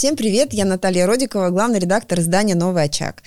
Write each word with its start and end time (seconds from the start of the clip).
Всем 0.00 0.16
привет, 0.16 0.54
я 0.54 0.64
Наталья 0.64 1.06
Родикова, 1.06 1.50
главный 1.50 1.78
редактор 1.78 2.20
издания 2.20 2.54
«Новый 2.54 2.84
очаг». 2.84 3.22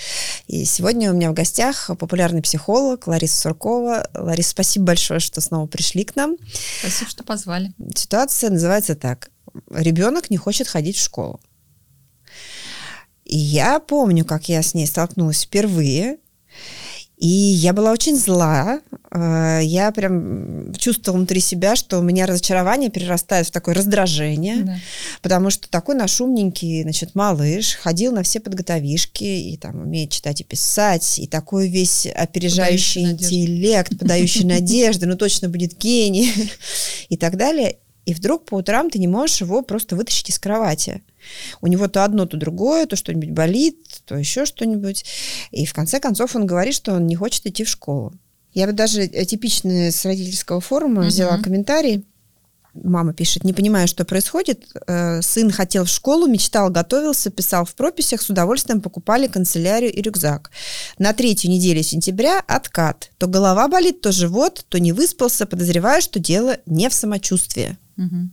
И 0.48 0.66
сегодня 0.66 1.12
у 1.12 1.14
меня 1.14 1.30
в 1.30 1.36
гостях 1.36 1.92
популярный 2.00 2.42
психолог 2.42 3.06
Лариса 3.06 3.42
Суркова. 3.42 4.10
Лариса, 4.16 4.50
спасибо 4.50 4.86
большое, 4.86 5.20
что 5.20 5.40
снова 5.40 5.68
пришли 5.68 6.04
к 6.04 6.16
нам. 6.16 6.36
Спасибо, 6.80 7.12
что 7.12 7.24
позвали. 7.24 7.74
Ситуация 7.94 8.50
называется 8.50 8.96
так. 8.96 9.30
Ребенок 9.70 10.32
не 10.32 10.38
хочет 10.38 10.68
ходить 10.68 10.98
в 10.98 11.04
школу. 11.04 11.40
И 13.24 13.38
я 13.38 13.80
помню, 13.80 14.26
как 14.26 14.50
я 14.50 14.64
с 14.64 14.74
ней 14.74 14.88
столкнулась 14.88 15.44
впервые. 15.44 16.18
И 17.24 17.28
я 17.28 17.72
была 17.72 17.94
очень 17.94 18.18
зла. 18.18 18.82
Э, 19.10 19.62
я 19.64 19.94
прям 19.94 20.74
чувствовала 20.74 21.20
внутри 21.20 21.40
себя, 21.40 21.78
что 21.78 22.00
у 22.00 22.02
меня 22.02 22.26
разочарование 22.26 22.90
перерастает 22.90 23.48
в 23.48 23.52
такое 23.52 23.76
раздражение, 23.76 24.58
да. 24.58 24.76
потому 25.22 25.50
что 25.50 25.70
такой 25.70 25.96
наш 25.96 26.20
умненький, 26.20 26.84
значит, 26.84 27.16
малыш 27.16 27.76
ходил 27.76 28.12
на 28.12 28.24
все 28.24 28.42
подготовишки 28.42 29.24
и 29.24 29.56
там 29.56 29.84
умеет 29.84 30.10
читать 30.10 30.42
и 30.42 30.44
писать, 30.44 31.18
и 31.18 31.26
такой 31.26 31.70
весь 31.70 32.08
опережающий 32.08 33.04
подающий 33.04 33.26
интеллект, 33.26 33.92
надежды. 33.92 33.98
подающий 34.00 34.44
надежды, 34.60 35.06
ну 35.06 35.16
точно 35.16 35.48
будет 35.48 35.78
гений 35.78 36.30
и 37.08 37.16
так 37.16 37.38
далее. 37.38 37.78
И 38.06 38.14
вдруг 38.14 38.44
по 38.44 38.56
утрам 38.56 38.90
ты 38.90 39.00
не 39.00 39.08
можешь 39.08 39.40
его 39.40 39.62
просто 39.62 39.96
вытащить 39.96 40.30
из 40.30 40.40
кровати. 40.40 41.02
У 41.62 41.68
него 41.68 41.88
то 41.88 42.04
одно, 42.04 42.26
то 42.26 42.38
другое, 42.38 42.86
то 42.86 42.96
что-нибудь 42.96 43.32
болит, 43.32 44.02
то 44.06 44.16
еще 44.16 44.46
что-нибудь. 44.46 45.06
И 45.52 45.66
в 45.66 45.74
конце 45.74 46.00
концов 46.00 46.36
он 46.36 46.46
говорит, 46.46 46.74
что 46.74 46.94
он 46.94 47.08
не 47.08 47.16
хочет 47.16 47.46
идти 47.46 47.64
в 47.64 47.70
школу. 47.70 48.14
Я 48.54 48.68
бы 48.68 48.74
даже 48.74 49.02
э, 49.02 49.26
типичный 49.26 49.92
с 49.92 50.06
родительского 50.06 50.62
форума 50.62 51.04
uh-huh. 51.04 51.08
взяла 51.08 51.38
комментарий. 51.38 52.06
Мама 52.74 53.14
пишет, 53.14 53.44
не 53.44 53.54
понимаю, 53.54 53.88
что 53.88 54.04
происходит. 54.04 54.66
Э, 54.88 55.22
сын 55.22 55.52
хотел 55.52 55.86
в 55.86 55.90
школу, 55.90 56.28
мечтал, 56.28 56.72
готовился, 56.72 57.30
писал 57.30 57.66
в 57.66 57.76
прописях, 57.76 58.22
с 58.22 58.30
удовольствием 58.30 58.82
покупали 58.82 59.28
канцелярию 59.28 59.94
и 59.94 60.02
рюкзак. 60.02 60.50
На 60.98 61.14
третью 61.14 61.52
неделю 61.52 61.84
сентября 61.84 62.40
откат. 62.40 63.12
То 63.18 63.28
голова 63.28 63.68
болит, 63.68 64.02
то 64.02 64.12
живот, 64.12 64.66
то 64.70 64.80
не 64.80 64.92
выспался, 64.92 65.46
подозревая, 65.46 66.02
что 66.02 66.20
дело 66.20 66.58
не 66.66 66.90
в 66.90 66.94
самочувствии. 66.94 67.78
Угу. 67.98 68.30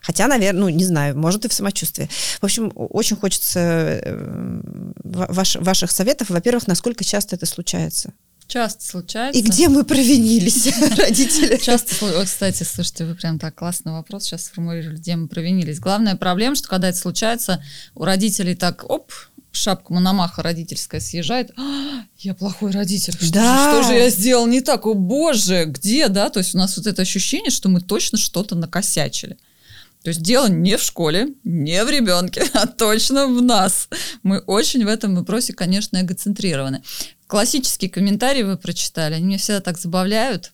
Хотя, 0.00 0.26
наверное, 0.26 0.60
ну, 0.60 0.68
не 0.68 0.84
знаю, 0.84 1.18
может 1.18 1.44
и 1.44 1.48
в 1.48 1.52
самочувствии. 1.52 2.08
В 2.40 2.44
общем, 2.44 2.72
очень 2.74 3.16
хочется 3.16 3.60
э, 3.60 4.60
ваш, 5.04 5.56
ваших 5.56 5.90
советов. 5.90 6.30
Во-первых, 6.30 6.66
насколько 6.66 7.04
часто 7.04 7.36
это 7.36 7.46
случается? 7.46 8.12
Часто 8.46 8.84
случается. 8.84 9.38
И 9.38 9.42
где 9.42 9.68
мы 9.68 9.84
провинились, 9.84 10.68
родители? 10.96 11.56
Часто, 11.56 12.24
кстати, 12.24 12.62
слушайте, 12.62 13.04
вы 13.04 13.14
прям 13.16 13.38
так 13.38 13.54
классный 13.56 13.92
вопрос 13.92 14.24
сейчас 14.24 14.44
сформулировали, 14.44 14.96
где 14.96 15.16
мы 15.16 15.26
провинились. 15.26 15.80
Главная 15.80 16.14
проблема, 16.14 16.54
что 16.54 16.68
когда 16.68 16.88
это 16.88 16.98
случается, 16.98 17.62
у 17.96 18.04
родителей 18.04 18.54
так, 18.54 18.88
оп, 18.88 19.10
шапка 19.50 19.92
Мономаха 19.92 20.42
родительская 20.42 21.00
съезжает, 21.00 21.50
а, 21.58 22.04
я 22.18 22.34
плохой 22.34 22.70
родитель, 22.70 23.14
что, 23.14 23.32
да. 23.32 23.72
же, 23.72 23.82
что 23.82 23.92
же 23.92 23.98
я 23.98 24.10
сделал 24.10 24.46
не 24.46 24.60
так, 24.60 24.86
о 24.86 24.94
боже, 24.94 25.64
где, 25.66 26.08
да, 26.08 26.30
то 26.30 26.38
есть 26.38 26.54
у 26.54 26.58
нас 26.58 26.76
вот 26.76 26.86
это 26.86 27.02
ощущение, 27.02 27.50
что 27.50 27.68
мы 27.68 27.80
точно 27.80 28.16
что-то 28.16 28.54
накосячили. 28.54 29.38
То 30.06 30.10
есть 30.10 30.22
дело 30.22 30.46
не 30.46 30.76
в 30.76 30.82
школе, 30.82 31.30
не 31.42 31.84
в 31.84 31.90
ребенке, 31.90 32.44
а 32.52 32.68
точно 32.68 33.26
в 33.26 33.42
нас. 33.42 33.88
Мы 34.22 34.38
очень 34.38 34.84
в 34.84 34.88
этом 34.88 35.16
вопросе, 35.16 35.52
конечно, 35.52 36.00
эгоцентрированы. 36.00 36.84
Классические 37.26 37.90
комментарии 37.90 38.44
вы 38.44 38.56
прочитали, 38.56 39.14
они 39.14 39.24
меня 39.24 39.38
всегда 39.38 39.60
так 39.60 39.78
забавляют 39.78 40.52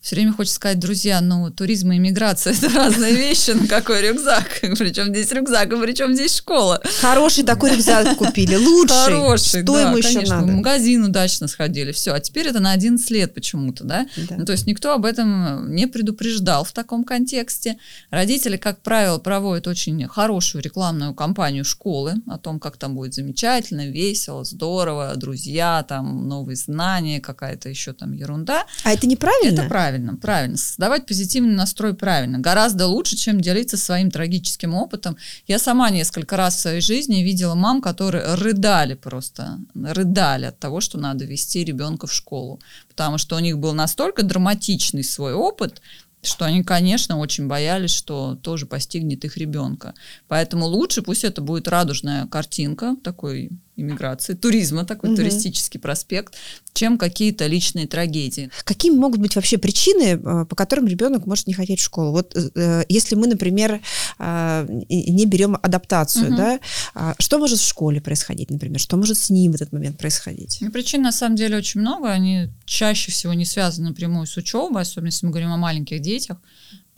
все 0.00 0.16
время 0.16 0.32
хочется 0.32 0.56
сказать, 0.56 0.78
друзья, 0.78 1.20
ну, 1.20 1.50
туризм 1.50 1.92
и 1.92 1.98
иммиграция– 1.98 2.54
это 2.62 2.70
разные 2.70 3.14
вещи, 3.14 3.50
ну, 3.50 3.66
какой 3.68 4.00
рюкзак? 4.00 4.60
Причем 4.78 5.08
здесь 5.08 5.30
рюкзак, 5.30 5.70
и 5.70 5.76
причем 5.76 6.14
здесь 6.14 6.36
школа? 6.36 6.80
Хороший 7.02 7.44
такой 7.44 7.72
рюкзак 7.72 8.16
купили, 8.16 8.56
лучший. 8.56 8.96
Хороший, 8.96 9.62
Что 9.62 9.74
да, 9.74 9.82
ему 9.82 9.98
еще 9.98 10.14
конечно, 10.14 10.40
надо? 10.40 10.52
в 10.52 10.56
магазин 10.56 11.04
удачно 11.04 11.48
сходили, 11.48 11.92
все. 11.92 12.14
А 12.14 12.20
теперь 12.20 12.48
это 12.48 12.60
на 12.60 12.72
11 12.72 13.10
лет 13.10 13.34
почему-то, 13.34 13.84
да? 13.84 14.06
да? 14.16 14.36
Ну, 14.38 14.46
то 14.46 14.52
есть 14.52 14.66
никто 14.66 14.94
об 14.94 15.04
этом 15.04 15.70
не 15.74 15.86
предупреждал 15.86 16.64
в 16.64 16.72
таком 16.72 17.04
контексте. 17.04 17.76
Родители, 18.08 18.56
как 18.56 18.80
правило, 18.80 19.18
проводят 19.18 19.66
очень 19.66 20.08
хорошую 20.08 20.62
рекламную 20.62 21.12
кампанию 21.12 21.66
школы 21.66 22.14
о 22.26 22.38
том, 22.38 22.58
как 22.58 22.78
там 22.78 22.94
будет 22.94 23.12
замечательно, 23.12 23.86
весело, 23.86 24.44
здорово, 24.44 25.12
друзья, 25.16 25.84
там 25.86 26.26
новые 26.26 26.56
знания, 26.56 27.20
какая-то 27.20 27.68
еще 27.68 27.92
там 27.92 28.12
ерунда. 28.12 28.64
А 28.82 28.92
это 28.92 29.06
неправильно? 29.06 29.60
Это 29.60 29.68
правильно 29.68 29.89
правильно, 29.90 30.16
правильно. 30.16 30.56
Создавать 30.56 31.06
позитивный 31.06 31.54
настрой 31.54 31.94
правильно. 31.94 32.38
Гораздо 32.38 32.86
лучше, 32.86 33.16
чем 33.16 33.40
делиться 33.40 33.76
своим 33.76 34.10
трагическим 34.10 34.74
опытом. 34.74 35.16
Я 35.48 35.58
сама 35.58 35.90
несколько 35.90 36.36
раз 36.36 36.56
в 36.56 36.60
своей 36.60 36.80
жизни 36.80 37.22
видела 37.22 37.54
мам, 37.54 37.80
которые 37.80 38.34
рыдали 38.34 38.94
просто, 38.94 39.58
рыдали 39.74 40.46
от 40.46 40.58
того, 40.58 40.80
что 40.80 40.98
надо 40.98 41.24
вести 41.24 41.64
ребенка 41.64 42.06
в 42.06 42.12
школу. 42.12 42.60
Потому 42.88 43.18
что 43.18 43.36
у 43.36 43.40
них 43.40 43.58
был 43.58 43.72
настолько 43.72 44.22
драматичный 44.22 45.02
свой 45.02 45.34
опыт, 45.34 45.82
что 46.22 46.44
они, 46.44 46.62
конечно, 46.62 47.18
очень 47.18 47.48
боялись, 47.48 47.90
что 47.90 48.36
тоже 48.36 48.66
постигнет 48.66 49.24
их 49.24 49.36
ребенка. 49.36 49.94
Поэтому 50.28 50.66
лучше 50.66 51.02
пусть 51.02 51.24
это 51.24 51.40
будет 51.40 51.66
радужная 51.66 52.26
картинка 52.26 52.94
такой 53.02 53.50
иммиграции, 53.80 54.34
туризма, 54.34 54.84
такой 54.84 55.10
угу. 55.10 55.16
туристический 55.16 55.80
проспект, 55.80 56.34
чем 56.72 56.98
какие-то 56.98 57.46
личные 57.46 57.86
трагедии. 57.86 58.50
Какие 58.64 58.92
могут 58.92 59.20
быть 59.20 59.36
вообще 59.36 59.58
причины, 59.58 60.20
э, 60.22 60.44
по 60.46 60.56
которым 60.56 60.86
ребенок 60.86 61.26
может 61.26 61.46
не 61.46 61.54
хотеть 61.54 61.80
в 61.80 61.84
школу? 61.84 62.12
Вот 62.12 62.36
э, 62.36 62.84
если 62.88 63.14
мы, 63.14 63.26
например, 63.26 63.80
э, 64.18 64.66
не 64.88 65.26
берем 65.26 65.58
адаптацию, 65.60 66.28
угу. 66.28 66.36
да, 66.36 66.60
а 66.94 67.14
что 67.18 67.38
может 67.38 67.58
в 67.58 67.66
школе 67.66 68.00
происходить, 68.00 68.50
например? 68.50 68.78
Что 68.78 68.96
может 68.96 69.18
с 69.18 69.30
ним 69.30 69.52
в 69.52 69.54
этот 69.56 69.72
момент 69.72 69.98
происходить? 69.98 70.58
Ну, 70.60 70.70
причин 70.70 71.02
на 71.02 71.12
самом 71.12 71.36
деле 71.36 71.56
очень 71.56 71.80
много. 71.80 72.10
Они 72.10 72.48
чаще 72.64 73.10
всего 73.10 73.34
не 73.34 73.44
связаны 73.44 73.88
напрямую 73.88 74.26
с 74.26 74.36
учебой, 74.36 74.82
особенно 74.82 75.08
если 75.08 75.26
мы 75.26 75.32
говорим 75.32 75.52
о 75.52 75.56
маленьких 75.56 76.00
детях 76.00 76.38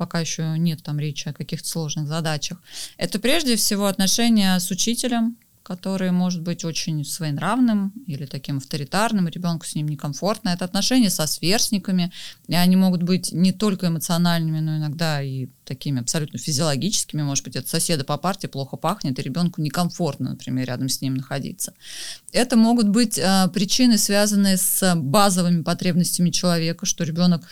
пока 0.02 0.18
еще 0.18 0.54
нет 0.58 0.82
там 0.82 0.98
речи 0.98 1.28
о 1.28 1.32
каких-то 1.32 1.68
сложных 1.68 2.08
задачах. 2.08 2.58
Это 2.96 3.20
прежде 3.20 3.54
всего 3.54 3.86
отношения 3.86 4.58
с 4.58 4.68
учителем, 4.72 5.36
который 5.62 6.10
может 6.10 6.42
быть 6.42 6.64
очень 6.64 7.04
своенравным 7.04 7.92
или 8.06 8.26
таким 8.26 8.58
авторитарным, 8.58 9.28
ребенку 9.28 9.64
с 9.64 9.74
ним 9.74 9.88
некомфортно. 9.88 10.50
Это 10.50 10.64
отношения 10.64 11.10
со 11.10 11.26
сверстниками, 11.26 12.12
и 12.48 12.54
они 12.54 12.76
могут 12.76 13.02
быть 13.02 13.32
не 13.32 13.52
только 13.52 13.86
эмоциональными, 13.86 14.60
но 14.60 14.76
иногда 14.78 15.22
и 15.22 15.48
такими 15.64 16.00
абсолютно 16.00 16.38
физиологическими. 16.38 17.22
Может 17.22 17.44
быть, 17.44 17.56
это 17.56 17.68
соседа 17.68 18.04
по 18.04 18.16
парте 18.18 18.48
плохо 18.48 18.76
пахнет, 18.76 19.18
и 19.18 19.22
ребенку 19.22 19.60
некомфортно, 19.60 20.30
например, 20.30 20.66
рядом 20.66 20.88
с 20.88 21.00
ним 21.00 21.14
находиться. 21.14 21.74
Это 22.32 22.56
могут 22.56 22.88
быть 22.88 23.18
э, 23.18 23.48
причины, 23.54 23.98
связанные 23.98 24.56
с 24.56 24.94
базовыми 24.96 25.62
потребностями 25.62 26.30
человека, 26.30 26.86
что 26.86 27.04
ребенок 27.04 27.44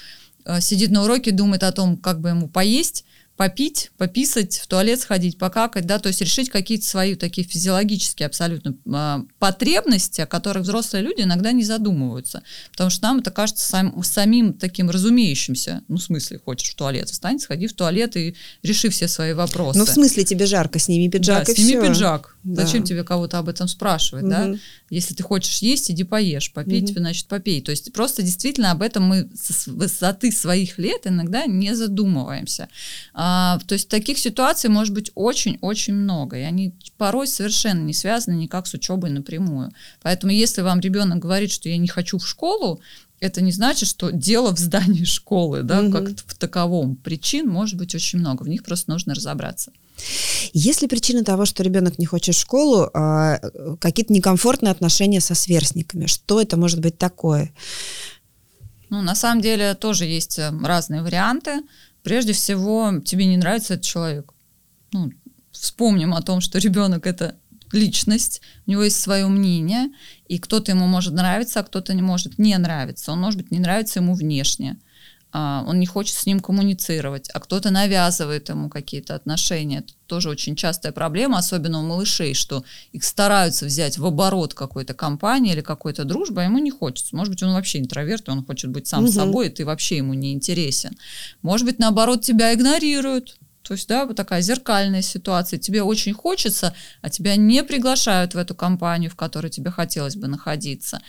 э, 0.44 0.60
сидит 0.60 0.90
на 0.90 1.04
уроке, 1.04 1.30
думает 1.30 1.62
о 1.62 1.72
том, 1.72 1.96
как 1.96 2.20
бы 2.20 2.30
ему 2.30 2.48
поесть, 2.48 3.04
попить, 3.40 3.90
пописать, 3.96 4.58
в 4.58 4.66
туалет 4.66 5.00
сходить, 5.00 5.38
покакать, 5.38 5.86
да, 5.86 5.98
то 5.98 6.08
есть 6.08 6.20
решить 6.20 6.50
какие-то 6.50 6.84
свои 6.84 7.14
такие 7.14 7.46
физиологические 7.46 8.26
абсолютно 8.26 8.76
э, 8.84 9.24
потребности, 9.38 10.20
о 10.20 10.26
которых 10.26 10.64
взрослые 10.64 11.02
люди 11.02 11.22
иногда 11.22 11.50
не 11.52 11.64
задумываются, 11.64 12.42
потому 12.70 12.90
что 12.90 13.02
нам 13.04 13.20
это 13.20 13.30
кажется 13.30 13.66
сам, 13.66 14.02
самим 14.02 14.52
таким 14.52 14.90
разумеющимся, 14.90 15.80
ну, 15.88 15.96
в 15.96 16.02
смысле, 16.02 16.38
хочешь 16.44 16.68
в 16.68 16.74
туалет, 16.74 17.08
встань, 17.08 17.40
сходи 17.40 17.66
в 17.66 17.72
туалет 17.72 18.14
и 18.14 18.36
реши 18.62 18.90
все 18.90 19.08
свои 19.08 19.32
вопросы. 19.32 19.78
Ну, 19.78 19.86
в 19.86 19.88
смысле, 19.88 20.24
тебе 20.24 20.44
жарко, 20.44 20.78
сними 20.78 21.08
пиджак 21.08 21.46
да, 21.46 21.52
и 21.52 21.56
сними 21.56 21.80
все. 21.80 21.88
пиджак. 21.88 22.36
Да. 22.42 22.66
Зачем 22.66 22.84
тебе 22.84 23.04
кого-то 23.04 23.38
об 23.38 23.48
этом 23.48 23.68
спрашивать, 23.68 24.24
угу. 24.24 24.30
да? 24.30 24.54
Если 24.90 25.14
ты 25.14 25.22
хочешь 25.22 25.58
есть, 25.58 25.90
иди 25.90 26.04
поешь, 26.04 26.52
попить, 26.52 26.90
угу. 26.90 27.00
значит, 27.00 27.26
попей. 27.26 27.60
То 27.62 27.70
есть 27.70 27.92
просто 27.92 28.22
действительно 28.22 28.70
об 28.70 28.82
этом 28.82 29.04
мы 29.04 29.30
с 29.34 29.66
высоты 29.66 30.32
своих 30.32 30.78
лет 30.78 31.06
иногда 31.06 31.46
не 31.46 31.74
задумываемся. 31.74 32.68
А, 33.12 33.29
то 33.66 33.72
есть 33.74 33.88
таких 33.88 34.18
ситуаций 34.18 34.70
может 34.70 34.94
быть 34.94 35.10
очень-очень 35.14 35.94
много, 35.94 36.38
и 36.38 36.42
они 36.42 36.74
порой 36.96 37.26
совершенно 37.26 37.80
не 37.80 37.92
связаны 37.92 38.34
никак 38.34 38.66
с 38.66 38.74
учебой 38.74 39.10
напрямую. 39.10 39.72
Поэтому 40.02 40.32
если 40.32 40.62
вам 40.62 40.80
ребенок 40.80 41.18
говорит, 41.18 41.50
что 41.50 41.68
я 41.68 41.76
не 41.76 41.88
хочу 41.88 42.18
в 42.18 42.26
школу, 42.26 42.80
это 43.20 43.42
не 43.42 43.52
значит, 43.52 43.88
что 43.88 44.10
дело 44.10 44.54
в 44.54 44.58
здании 44.58 45.04
школы, 45.04 45.62
да, 45.62 45.82
угу. 45.82 45.92
как 45.92 46.08
в 46.26 46.36
таковом. 46.36 46.96
Причин 46.96 47.48
может 47.48 47.76
быть 47.76 47.94
очень 47.94 48.18
много, 48.18 48.42
в 48.42 48.48
них 48.48 48.64
просто 48.64 48.90
нужно 48.90 49.14
разобраться. 49.14 49.72
Есть 50.54 50.80
ли 50.80 50.88
причина 50.88 51.22
того, 51.22 51.44
что 51.44 51.62
ребенок 51.62 51.98
не 51.98 52.06
хочет 52.06 52.34
в 52.34 52.40
школу, 52.40 52.88
а, 52.94 53.38
какие-то 53.78 54.12
некомфортные 54.14 54.70
отношения 54.70 55.20
со 55.20 55.34
сверстниками? 55.34 56.06
Что 56.06 56.40
это 56.40 56.56
может 56.56 56.80
быть 56.80 56.96
такое? 56.96 57.52
Ну, 58.88 59.02
на 59.02 59.14
самом 59.14 59.40
деле 59.40 59.74
тоже 59.74 60.04
есть 60.04 60.38
э, 60.38 60.50
разные 60.64 61.02
варианты. 61.02 61.60
Прежде 62.02 62.32
всего, 62.32 63.00
тебе 63.04 63.26
не 63.26 63.36
нравится 63.36 63.74
этот 63.74 63.86
человек. 63.86 64.32
Ну, 64.92 65.12
вспомним 65.52 66.14
о 66.14 66.22
том, 66.22 66.40
что 66.40 66.58
ребенок 66.58 67.06
это 67.06 67.36
личность, 67.72 68.40
у 68.66 68.70
него 68.70 68.82
есть 68.84 69.00
свое 69.00 69.26
мнение, 69.28 69.90
и 70.26 70.38
кто-то 70.38 70.72
ему 70.72 70.86
может 70.86 71.14
нравиться, 71.14 71.60
а 71.60 71.62
кто-то 71.62 71.94
не 71.94 72.02
может 72.02 72.38
не 72.38 72.56
нравиться. 72.58 73.12
Он, 73.12 73.20
может 73.20 73.40
быть, 73.40 73.50
не 73.50 73.58
нравится 73.58 74.00
ему 74.00 74.14
внешне 74.14 74.78
он 75.32 75.78
не 75.78 75.86
хочет 75.86 76.16
с 76.16 76.26
ним 76.26 76.40
коммуницировать, 76.40 77.28
а 77.30 77.40
кто-то 77.40 77.70
навязывает 77.70 78.48
ему 78.48 78.68
какие-то 78.68 79.14
отношения. 79.14 79.78
Это 79.78 79.92
тоже 80.06 80.28
очень 80.28 80.56
частая 80.56 80.92
проблема, 80.92 81.38
особенно 81.38 81.80
у 81.80 81.86
малышей, 81.86 82.34
что 82.34 82.64
их 82.92 83.04
стараются 83.04 83.66
взять 83.66 83.98
в 83.98 84.04
оборот 84.04 84.54
какой-то 84.54 84.92
компании 84.92 85.52
или 85.52 85.60
какой-то 85.60 86.04
дружбы, 86.04 86.42
а 86.42 86.44
ему 86.44 86.58
не 86.58 86.72
хочется. 86.72 87.14
Может 87.14 87.34
быть, 87.34 87.42
он 87.44 87.52
вообще 87.52 87.78
интроверт, 87.78 88.28
он 88.28 88.44
хочет 88.44 88.70
быть 88.70 88.88
сам 88.88 89.04
угу. 89.04 89.12
собой, 89.12 89.46
и 89.46 89.50
ты 89.50 89.64
вообще 89.64 89.98
ему 89.98 90.14
не 90.14 90.32
интересен. 90.32 90.96
Может 91.42 91.64
быть, 91.66 91.78
наоборот, 91.78 92.22
тебя 92.22 92.52
игнорируют. 92.52 93.36
То 93.62 93.74
есть, 93.74 93.86
да, 93.86 94.06
вот 94.06 94.16
такая 94.16 94.40
зеркальная 94.40 95.02
ситуация. 95.02 95.58
Тебе 95.58 95.84
очень 95.84 96.12
хочется, 96.12 96.74
а 97.02 97.10
тебя 97.10 97.36
не 97.36 97.62
приглашают 97.62 98.34
в 98.34 98.38
эту 98.38 98.56
компанию, 98.56 99.12
в 99.12 99.16
которой 99.16 99.48
тебе 99.48 99.70
хотелось 99.70 100.16
бы 100.16 100.26
находиться. 100.26 101.00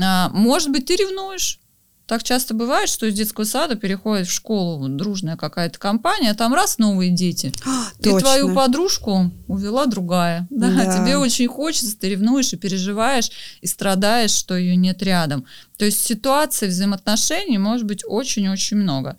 А, 0.00 0.30
может 0.30 0.70
быть, 0.70 0.86
ты 0.86 0.96
ревнуешь, 0.96 1.60
так 2.06 2.22
часто 2.22 2.54
бывает, 2.54 2.88
что 2.88 3.06
из 3.06 3.14
детского 3.14 3.44
сада 3.44 3.74
переходит 3.74 4.28
в 4.28 4.32
школу 4.32 4.88
дружная 4.88 5.36
какая-то 5.36 5.78
компания, 5.78 6.30
а 6.30 6.34
там 6.34 6.54
раз 6.54 6.78
новые 6.78 7.10
дети. 7.10 7.52
А, 7.66 7.88
и 7.98 8.04
точно. 8.04 8.20
твою 8.20 8.54
подружку 8.54 9.32
увела 9.48 9.86
другая. 9.86 10.46
Да, 10.56 10.70
да, 10.70 10.96
тебе 10.96 11.18
очень 11.18 11.48
хочется, 11.48 11.98
ты 11.98 12.08
ревнуешь 12.08 12.52
и 12.52 12.56
переживаешь, 12.56 13.30
и 13.60 13.66
страдаешь, 13.66 14.30
что 14.30 14.56
ее 14.56 14.74
нет 14.74 15.02
рядом. 15.02 15.44
То 15.76 15.84
есть 15.84 16.02
ситуаций 16.02 16.68
взаимоотношений 16.68 17.58
может 17.58 17.86
быть 17.86 18.02
очень-очень 18.06 18.78
много. 18.78 19.18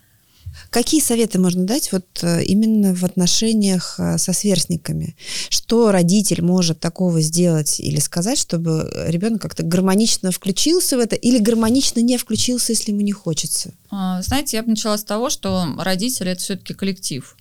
Какие 0.78 1.02
советы 1.02 1.40
можно 1.40 1.66
дать 1.66 1.92
вот 1.92 2.06
э, 2.22 2.44
именно 2.44 2.94
в 2.94 3.04
отношениях 3.04 3.96
э, 3.98 4.20
со 4.20 4.32
сверстниками? 4.32 5.16
Что 5.50 5.92
родитель 5.92 6.44
может 6.44 6.80
такого 6.80 7.20
сделать 7.22 7.80
или 7.80 8.00
сказать, 8.00 8.38
чтобы 8.38 8.88
ребенок 9.08 9.42
как-то 9.42 9.64
гармонично 9.64 10.30
включился 10.30 10.98
в 10.98 11.00
это 11.00 11.16
или 11.16 11.40
гармонично 11.40 12.02
не 12.02 12.16
включился, 12.20 12.74
если 12.74 12.92
ему 12.92 13.02
не 13.02 13.12
хочется? 13.12 13.74
А, 13.90 14.22
знаете, 14.22 14.58
я 14.58 14.62
бы 14.62 14.70
начала 14.70 15.00
с 15.00 15.04
того, 15.04 15.32
что 15.32 15.66
родители 15.80 16.30
это 16.30 16.42
все-таки 16.42 16.76
коллектив. 16.76 17.36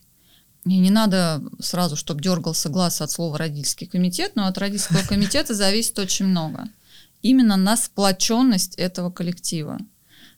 И 0.64 0.78
не 0.78 0.90
надо 0.90 1.42
сразу, 1.60 1.94
чтобы 1.94 2.22
дергался 2.22 2.70
глаз 2.70 3.02
от 3.02 3.10
слова 3.10 3.36
родительский 3.36 3.86
комитет, 3.86 4.32
но 4.34 4.46
от 4.46 4.56
родительского 4.56 5.02
комитета 5.06 5.52
зависит 5.52 5.98
очень 5.98 6.24
много. 6.24 6.70
Именно 7.20 7.58
на 7.58 7.76
сплоченность 7.76 8.76
этого 8.76 9.10
коллектива. 9.10 9.78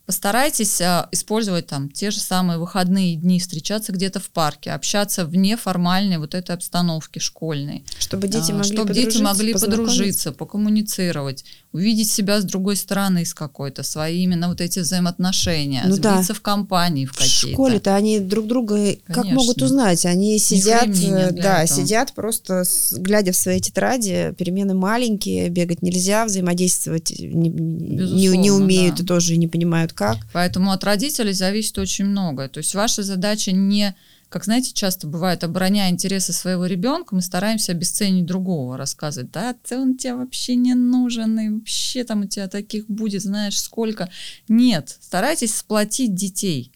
Постарайтесь 0.08 0.80
а, 0.80 1.06
использовать 1.12 1.66
там 1.66 1.90
те 1.90 2.10
же 2.10 2.18
самые 2.18 2.58
выходные 2.58 3.14
дни, 3.14 3.38
встречаться 3.38 3.92
где-то 3.92 4.20
в 4.20 4.30
парке, 4.30 4.70
общаться 4.70 5.26
вне 5.26 5.54
формальной 5.58 6.16
вот 6.16 6.34
этой 6.34 6.54
обстановки 6.54 7.18
школьной. 7.18 7.84
Чтобы 7.98 8.26
дети 8.26 8.52
а, 8.52 8.54
могли, 8.54 8.72
чтобы 8.72 8.94
дети 8.94 9.18
могли 9.18 9.52
подружиться, 9.52 10.32
покоммуницировать, 10.32 11.44
увидеть 11.72 12.10
себя 12.10 12.40
с 12.40 12.44
другой 12.44 12.76
стороны 12.76 13.24
с 13.26 13.34
какой-то, 13.34 13.82
свои 13.82 14.22
именно 14.22 14.48
вот 14.48 14.60
эти 14.60 14.78
взаимоотношения, 14.78 15.82
ну, 15.84 15.92
сбиться 15.92 16.28
да. 16.28 16.34
в 16.34 16.40
компании 16.40 17.04
в 17.04 17.12
какие-то. 17.12 17.48
В 17.48 17.50
школе-то 17.50 17.94
они 17.94 18.20
друг 18.20 18.46
друга 18.46 18.74
Конечно. 18.74 19.02
как 19.06 19.24
могут 19.26 19.60
узнать? 19.60 20.06
Они 20.06 20.38
сидят, 20.38 20.88
да, 21.34 21.62
этого. 21.62 21.66
сидят 21.66 22.12
просто 22.14 22.64
глядя 22.92 23.32
в 23.32 23.36
свои 23.36 23.60
тетради, 23.60 24.34
перемены 24.38 24.74
маленькие, 24.74 25.50
бегать 25.50 25.82
нельзя, 25.82 26.24
взаимодействовать 26.24 27.10
не, 27.10 27.50
не, 27.50 28.28
не 28.28 28.50
умеют 28.50 28.96
да. 28.96 29.02
и 29.02 29.06
тоже 29.06 29.36
не 29.36 29.46
понимают 29.46 29.92
как. 29.92 30.16
Поэтому 30.32 30.72
от 30.72 30.82
родителей 30.84 31.34
зависит 31.34 31.78
очень 31.78 32.06
многое. 32.06 32.48
То 32.48 32.58
есть 32.58 32.74
ваша 32.74 33.02
задача 33.02 33.52
не 33.52 33.94
как 34.28 34.44
знаете, 34.44 34.72
часто 34.74 35.06
бывает, 35.06 35.42
обороняя 35.42 35.90
интересы 35.90 36.32
своего 36.32 36.66
ребенка, 36.66 37.14
мы 37.14 37.22
стараемся 37.22 37.72
обесценить 37.72 38.26
другого, 38.26 38.76
рассказывать, 38.76 39.30
да, 39.30 39.54
ты 39.54 39.78
он 39.78 39.96
тебе 39.96 40.14
вообще 40.14 40.54
не 40.54 40.74
нужен, 40.74 41.38
и 41.38 41.48
вообще 41.48 42.04
там 42.04 42.22
у 42.22 42.26
тебя 42.26 42.48
таких 42.48 42.86
будет, 42.88 43.22
знаешь, 43.22 43.58
сколько. 43.58 44.10
Нет, 44.48 44.96
старайтесь 45.00 45.54
сплотить 45.54 46.14
детей, 46.14 46.72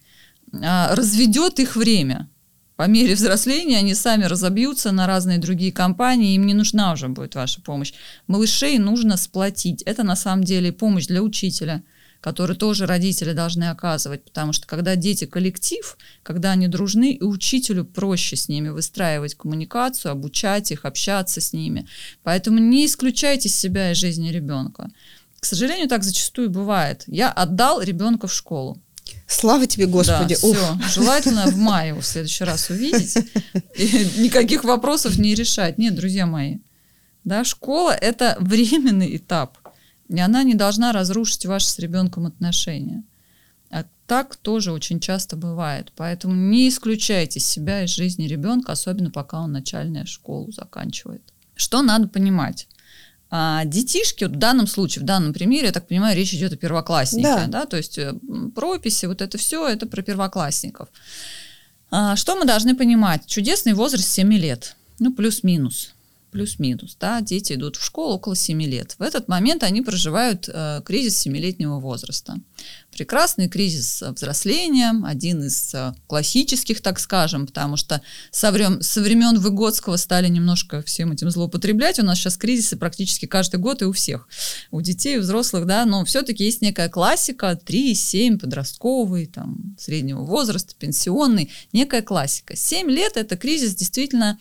а, 0.52 0.94
разведет 0.94 1.60
их 1.60 1.76
время. 1.76 2.28
По 2.76 2.86
мере 2.88 3.14
взросления 3.14 3.78
они 3.78 3.94
сами 3.94 4.24
разобьются 4.24 4.90
на 4.90 5.06
разные 5.06 5.38
другие 5.38 5.72
компании, 5.72 6.34
им 6.34 6.46
не 6.46 6.54
нужна 6.54 6.92
уже 6.92 7.08
будет 7.08 7.34
ваша 7.34 7.60
помощь. 7.60 7.92
Малышей 8.26 8.78
нужно 8.78 9.18
сплотить. 9.18 9.82
Это 9.82 10.04
на 10.04 10.16
самом 10.16 10.42
деле 10.42 10.72
помощь 10.72 11.06
для 11.06 11.22
учителя– 11.22 11.82
который 12.22 12.54
тоже 12.54 12.86
родители 12.86 13.32
должны 13.32 13.64
оказывать, 13.64 14.24
потому 14.24 14.52
что 14.52 14.66
когда 14.66 14.94
дети 14.94 15.26
коллектив, 15.26 15.98
когда 16.22 16.52
они 16.52 16.68
дружны, 16.68 17.12
и 17.12 17.22
учителю 17.22 17.84
проще 17.84 18.36
с 18.36 18.48
ними 18.48 18.68
выстраивать 18.68 19.34
коммуникацию, 19.34 20.12
обучать 20.12 20.70
их, 20.70 20.84
общаться 20.84 21.40
с 21.40 21.52
ними. 21.52 21.86
Поэтому 22.22 22.58
не 22.58 22.86
исключайте 22.86 23.48
себя 23.48 23.90
из 23.90 23.98
жизни 23.98 24.30
ребенка. 24.30 24.88
К 25.40 25.44
сожалению, 25.44 25.88
так 25.88 26.04
зачастую 26.04 26.48
бывает. 26.48 27.02
Я 27.08 27.32
отдал 27.32 27.82
ребенка 27.82 28.28
в 28.28 28.32
школу. 28.32 28.80
Слава 29.26 29.66
тебе, 29.66 29.86
Господи. 29.86 30.34
Да, 30.34 30.38
все. 30.38 30.78
Желательно 30.94 31.46
в 31.46 31.56
мае 31.56 31.88
его 31.88 32.02
в 32.02 32.06
следующий 32.06 32.44
раз 32.44 32.70
увидеть. 32.70 33.16
И 33.76 34.08
никаких 34.18 34.62
вопросов 34.62 35.18
не 35.18 35.34
решать. 35.34 35.76
Нет, 35.76 35.96
друзья 35.96 36.26
мои. 36.26 36.58
Да, 37.24 37.42
школа– 37.42 37.90
это 38.00 38.36
временный 38.38 39.16
этап. 39.16 39.58
И 40.18 40.20
она 40.20 40.42
не 40.42 40.54
должна 40.54 40.92
разрушить 40.92 41.46
ваши 41.46 41.66
с 41.66 41.78
ребенком 41.78 42.26
отношения. 42.26 43.02
А 43.70 43.84
так 44.06 44.36
тоже 44.36 44.72
очень 44.72 45.00
часто 45.00 45.36
бывает. 45.36 45.92
Поэтому 45.96 46.34
не 46.34 46.68
исключайте 46.68 47.40
себя 47.40 47.84
из 47.84 47.90
жизни 47.90 48.26
ребенка, 48.26 48.72
особенно 48.72 49.10
пока 49.10 49.40
он 49.40 49.52
начальную 49.52 50.06
школу 50.06 50.52
заканчивает. 50.52 51.22
Что 51.54 51.82
надо 51.82 52.08
понимать? 52.08 52.68
А 53.30 53.64
детишки, 53.64 54.24
вот 54.24 54.34
в 54.34 54.38
данном 54.38 54.66
случае, 54.66 55.02
в 55.02 55.06
данном 55.06 55.32
примере, 55.32 55.68
я 55.68 55.72
так 55.72 55.88
понимаю, 55.88 56.14
речь 56.14 56.34
идет 56.34 56.52
о 56.52 56.56
первокласснике, 56.56 57.22
да, 57.22 57.46
да? 57.46 57.66
то 57.66 57.78
есть 57.78 57.96
э, 57.96 58.12
прописи, 58.54 59.06
вот 59.06 59.22
это 59.22 59.38
все, 59.38 59.66
это 59.66 59.86
про 59.86 60.02
первоклассников. 60.02 60.90
А, 61.90 62.14
что 62.16 62.36
мы 62.36 62.44
должны 62.44 62.76
понимать? 62.76 63.24
Чудесный 63.26 63.72
возраст 63.72 64.06
7 64.06 64.30
лет, 64.34 64.76
ну 64.98 65.14
плюс-минус 65.14 65.94
плюс-минус, 66.32 66.96
да, 66.98 67.20
дети 67.20 67.52
идут 67.52 67.76
в 67.76 67.84
школу 67.84 68.14
около 68.14 68.34
7 68.34 68.62
лет. 68.62 68.96
В 68.98 69.02
этот 69.02 69.28
момент 69.28 69.62
они 69.62 69.82
проживают 69.82 70.48
э, 70.48 70.80
кризис 70.84 71.26
7-летнего 71.26 71.78
возраста. 71.78 72.36
Прекрасный 72.90 73.48
кризис 73.48 74.02
взросления, 74.02 74.94
один 75.04 75.44
из 75.44 75.74
э, 75.74 75.94
классических, 76.06 76.80
так 76.80 76.98
скажем, 76.98 77.46
потому 77.46 77.76
что 77.76 78.00
со 78.30 78.50
времен, 78.50 78.80
со 78.82 79.02
времен 79.02 79.38
Выгодского 79.38 79.96
стали 79.96 80.28
немножко 80.28 80.82
всем 80.82 81.12
этим 81.12 81.30
злоупотреблять. 81.30 81.98
У 81.98 82.02
нас 82.02 82.18
сейчас 82.18 82.38
кризисы 82.38 82.76
практически 82.76 83.26
каждый 83.26 83.60
год 83.60 83.82
и 83.82 83.84
у 83.84 83.92
всех, 83.92 84.26
у 84.70 84.80
детей, 84.80 85.18
у 85.18 85.20
взрослых, 85.20 85.66
да, 85.66 85.84
но 85.84 86.02
все-таки 86.06 86.44
есть 86.44 86.62
некая 86.62 86.88
классика, 86.88 87.60
3-7, 87.62 88.38
подростковый, 88.38 89.26
там, 89.26 89.76
среднего 89.78 90.22
возраста, 90.22 90.74
пенсионный, 90.78 91.50
некая 91.74 92.00
классика. 92.00 92.56
7 92.56 92.90
лет– 92.90 93.12
это 93.18 93.36
кризис 93.36 93.74
действительно 93.74 94.38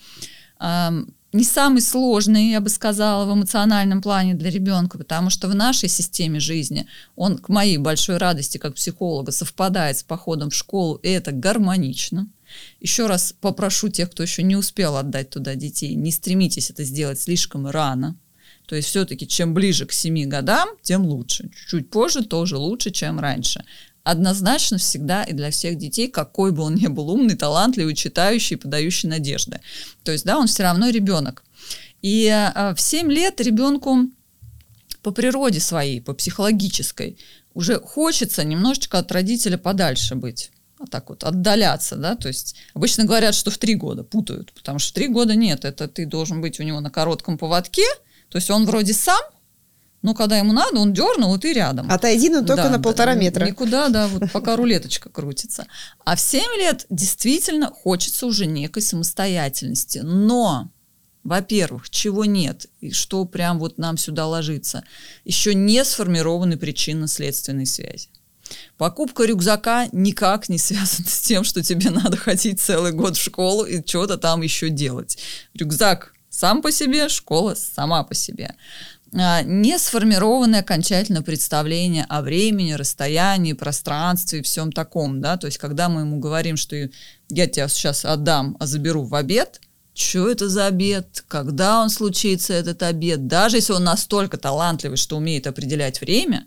не 1.32 1.44
самый 1.44 1.80
сложный, 1.80 2.50
я 2.50 2.60
бы 2.60 2.68
сказала, 2.68 3.24
в 3.24 3.34
эмоциональном 3.34 4.02
плане 4.02 4.34
для 4.34 4.50
ребенка, 4.50 4.98
потому 4.98 5.30
что 5.30 5.48
в 5.48 5.54
нашей 5.54 5.88
системе 5.88 6.40
жизни 6.40 6.86
он, 7.16 7.38
к 7.38 7.48
моей 7.48 7.78
большой 7.78 8.18
радости 8.18 8.58
как 8.58 8.74
психолога, 8.74 9.32
совпадает 9.32 9.98
с 9.98 10.02
походом 10.02 10.50
в 10.50 10.54
школу, 10.54 10.96
и 10.96 11.08
это 11.08 11.32
гармонично. 11.32 12.28
Еще 12.80 13.06
раз 13.06 13.34
попрошу 13.40 13.88
тех, 13.88 14.10
кто 14.10 14.22
еще 14.22 14.42
не 14.42 14.56
успел 14.56 14.96
отдать 14.96 15.30
туда 15.30 15.54
детей, 15.54 15.94
не 15.94 16.10
стремитесь 16.10 16.70
это 16.70 16.84
сделать 16.84 17.18
слишком 17.18 17.66
рано. 17.66 18.16
То 18.66 18.76
есть 18.76 18.88
все-таки 18.88 19.26
чем 19.26 19.54
ближе 19.54 19.86
к 19.86 19.92
7 19.92 20.28
годам, 20.28 20.68
тем 20.82 21.04
лучше. 21.04 21.50
Чуть 21.68 21.90
позже 21.90 22.24
тоже 22.24 22.58
лучше, 22.58 22.90
чем 22.90 23.18
раньше 23.18 23.64
однозначно 24.04 24.78
всегда 24.78 25.24
и 25.24 25.32
для 25.32 25.50
всех 25.50 25.78
детей, 25.78 26.08
какой 26.08 26.52
бы 26.52 26.62
он 26.62 26.74
ни 26.74 26.86
был 26.86 27.10
умный, 27.10 27.36
талантливый, 27.36 27.94
читающий, 27.94 28.56
подающий 28.56 29.08
надежды. 29.08 29.60
То 30.04 30.12
есть, 30.12 30.24
да, 30.24 30.38
он 30.38 30.46
все 30.46 30.64
равно 30.64 30.88
ребенок. 30.88 31.44
И 32.02 32.28
а, 32.28 32.74
в 32.74 32.80
7 32.80 33.10
лет 33.10 33.40
ребенку 33.40 34.08
по 35.02 35.10
природе 35.12 35.60
своей, 35.60 36.00
по 36.00 36.14
психологической, 36.14 37.16
уже 37.54 37.80
хочется 37.80 38.44
немножечко 38.44 38.98
от 38.98 39.12
родителя 39.12 39.58
подальше 39.58 40.14
быть 40.14 40.50
вот 40.78 40.90
так 40.90 41.08
вот 41.10 41.22
отдаляться, 41.22 41.96
да, 41.96 42.16
то 42.16 42.28
есть 42.28 42.56
обычно 42.74 43.04
говорят, 43.04 43.34
что 43.36 43.50
в 43.50 43.58
три 43.58 43.76
года 43.76 44.02
путают, 44.02 44.52
потому 44.52 44.80
что 44.80 44.90
в 44.90 44.94
три 44.94 45.06
года 45.06 45.36
нет, 45.36 45.64
это 45.64 45.86
ты 45.86 46.06
должен 46.06 46.40
быть 46.40 46.58
у 46.58 46.64
него 46.64 46.80
на 46.80 46.90
коротком 46.90 47.38
поводке, 47.38 47.86
то 48.28 48.36
есть 48.36 48.50
он 48.50 48.66
вроде 48.66 48.92
сам, 48.92 49.20
но 50.02 50.14
когда 50.14 50.36
ему 50.36 50.52
надо, 50.52 50.80
он 50.80 50.92
дернул, 50.92 51.34
и 51.36 51.38
ты 51.38 51.52
рядом. 51.52 51.90
Отойди, 51.90 52.28
но 52.28 52.40
только 52.40 52.64
да, 52.64 52.70
на 52.70 52.80
полтора 52.80 53.14
метра. 53.14 53.46
Никуда, 53.46 53.88
да, 53.88 54.08
вот 54.08 54.30
пока 54.32 54.56
рулеточка 54.56 55.08
крутится. 55.08 55.66
А 56.04 56.16
в 56.16 56.20
7 56.20 56.42
лет 56.58 56.86
действительно 56.90 57.70
хочется 57.70 58.26
уже 58.26 58.46
некой 58.46 58.82
самостоятельности. 58.82 60.00
Но, 60.02 60.70
во-первых, 61.22 61.88
чего 61.88 62.24
нет, 62.24 62.66
и 62.80 62.90
что 62.90 63.24
прям 63.24 63.60
вот 63.60 63.78
нам 63.78 63.96
сюда 63.96 64.26
ложится, 64.26 64.82
еще 65.24 65.54
не 65.54 65.84
сформированы 65.84 66.56
причинно-следственные 66.56 67.66
связи. 67.66 68.08
Покупка 68.76 69.24
рюкзака 69.24 69.88
никак 69.92 70.48
не 70.48 70.58
связана 70.58 71.08
с 71.08 71.20
тем, 71.20 71.44
что 71.44 71.62
тебе 71.62 71.90
надо 71.90 72.16
ходить 72.16 72.60
целый 72.60 72.92
год 72.92 73.16
в 73.16 73.22
школу 73.22 73.64
и 73.64 73.86
что-то 73.86 74.18
там 74.18 74.42
еще 74.42 74.68
делать. 74.68 75.16
Рюкзак 75.54 76.12
сам 76.28 76.60
по 76.62 76.72
себе, 76.72 77.08
школа 77.08 77.54
сама 77.54 78.02
по 78.02 78.14
себе. 78.14 78.56
А, 79.14 79.42
не 79.42 79.78
сформировано 79.78 80.58
окончательно 80.58 81.22
представление 81.22 82.04
о 82.08 82.22
времени, 82.22 82.72
расстоянии, 82.72 83.52
пространстве 83.52 84.40
и 84.40 84.42
всем 84.42 84.72
таком, 84.72 85.20
да, 85.20 85.36
то 85.36 85.46
есть 85.46 85.58
когда 85.58 85.88
мы 85.88 86.02
ему 86.02 86.18
говорим, 86.18 86.56
что 86.56 86.76
я 87.28 87.46
тебя 87.46 87.68
сейчас 87.68 88.04
отдам, 88.04 88.56
а 88.58 88.66
заберу 88.66 89.04
в 89.04 89.14
обед, 89.14 89.60
что 89.94 90.30
это 90.30 90.48
за 90.48 90.66
обед, 90.66 91.24
когда 91.28 91.82
он 91.82 91.90
случится, 91.90 92.54
этот 92.54 92.82
обед, 92.82 93.26
даже 93.26 93.58
если 93.58 93.74
он 93.74 93.84
настолько 93.84 94.38
талантливый, 94.38 94.96
что 94.96 95.18
умеет 95.18 95.46
определять 95.46 96.00
время, 96.00 96.46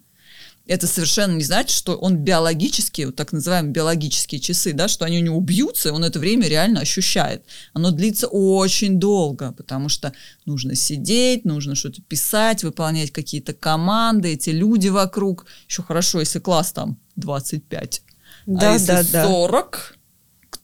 это 0.67 0.87
совершенно 0.87 1.35
не 1.35 1.43
значит, 1.43 1.75
что 1.75 1.95
он 1.95 2.17
биологически, 2.17 3.03
вот 3.03 3.15
так 3.15 3.31
называемые 3.31 3.71
биологические 3.71 4.41
часы, 4.41 4.73
да, 4.73 4.87
что 4.87 5.05
они 5.05 5.19
у 5.19 5.23
него 5.23 5.37
убьются, 5.37 5.89
и 5.89 5.91
он 5.91 6.03
это 6.03 6.19
время 6.19 6.47
реально 6.47 6.81
ощущает. 6.81 7.43
Оно 7.73 7.91
длится 7.91 8.27
очень 8.27 8.99
долго, 8.99 9.51
потому 9.51 9.89
что 9.89 10.13
нужно 10.45 10.75
сидеть, 10.75 11.45
нужно 11.45 11.75
что-то 11.75 12.01
писать, 12.01 12.63
выполнять 12.63 13.11
какие-то 13.11 13.53
команды, 13.53 14.33
эти 14.33 14.49
люди 14.49 14.87
вокруг. 14.87 15.45
Еще 15.67 15.83
хорошо, 15.83 16.19
если 16.19 16.39
класс 16.39 16.71
там 16.71 16.97
25. 17.15 18.01
Да, 18.47 18.71
а 18.71 18.73
если 18.73 19.11
да, 19.11 19.25
40, 19.25 19.97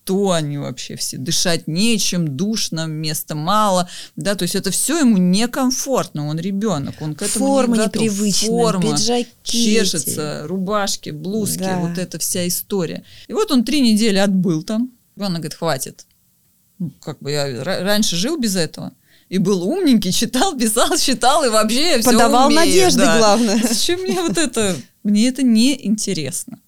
кто 0.03 0.31
они 0.31 0.57
вообще 0.57 0.95
все, 0.95 1.17
дышать 1.17 1.67
нечем, 1.67 2.35
душно, 2.35 2.87
места 2.87 3.35
мало, 3.35 3.87
да, 4.15 4.35
то 4.35 4.43
есть 4.43 4.55
это 4.55 4.71
все 4.71 4.99
ему 4.99 5.17
некомфортно, 5.17 6.27
он 6.27 6.39
ребенок, 6.39 6.95
он 7.01 7.15
к 7.15 7.21
этому 7.21 7.45
Форма 7.45 7.77
не 7.77 7.83
готов. 7.83 8.01
непривычная, 8.01 8.49
Форма, 8.49 8.97
пиджаки 8.97 9.29
чешется, 9.43 10.43
рубашки, 10.47 11.11
блузки, 11.11 11.59
да. 11.59 11.79
вот 11.79 11.97
эта 11.97 12.17
вся 12.19 12.47
история. 12.47 13.03
И 13.27 13.33
вот 13.33 13.51
он 13.51 13.63
три 13.63 13.81
недели 13.81 14.17
отбыл 14.17 14.63
там, 14.63 14.91
и 15.15 15.21
она 15.21 15.35
говорит, 15.35 15.53
хватит. 15.53 16.05
Ну, 16.79 16.91
как 17.01 17.19
бы 17.19 17.31
я 17.31 17.63
раньше 17.63 18.15
жил 18.15 18.37
без 18.37 18.55
этого, 18.55 18.93
и 19.29 19.37
был 19.37 19.63
умненький, 19.63 20.11
читал, 20.11 20.57
писал, 20.57 20.97
считал, 20.97 21.45
и 21.45 21.49
вообще 21.49 21.99
все 21.99 22.11
Подавал 22.11 22.47
умею, 22.47 22.61
надежды, 22.61 23.01
да. 23.01 23.17
главное. 23.19 23.61
Зачем 23.61 24.01
мне 24.01 24.19
вот 24.19 24.37
это? 24.37 24.75
Мне 25.03 25.27
это 25.27 25.43
не 25.43 25.85
интересно 25.85 26.60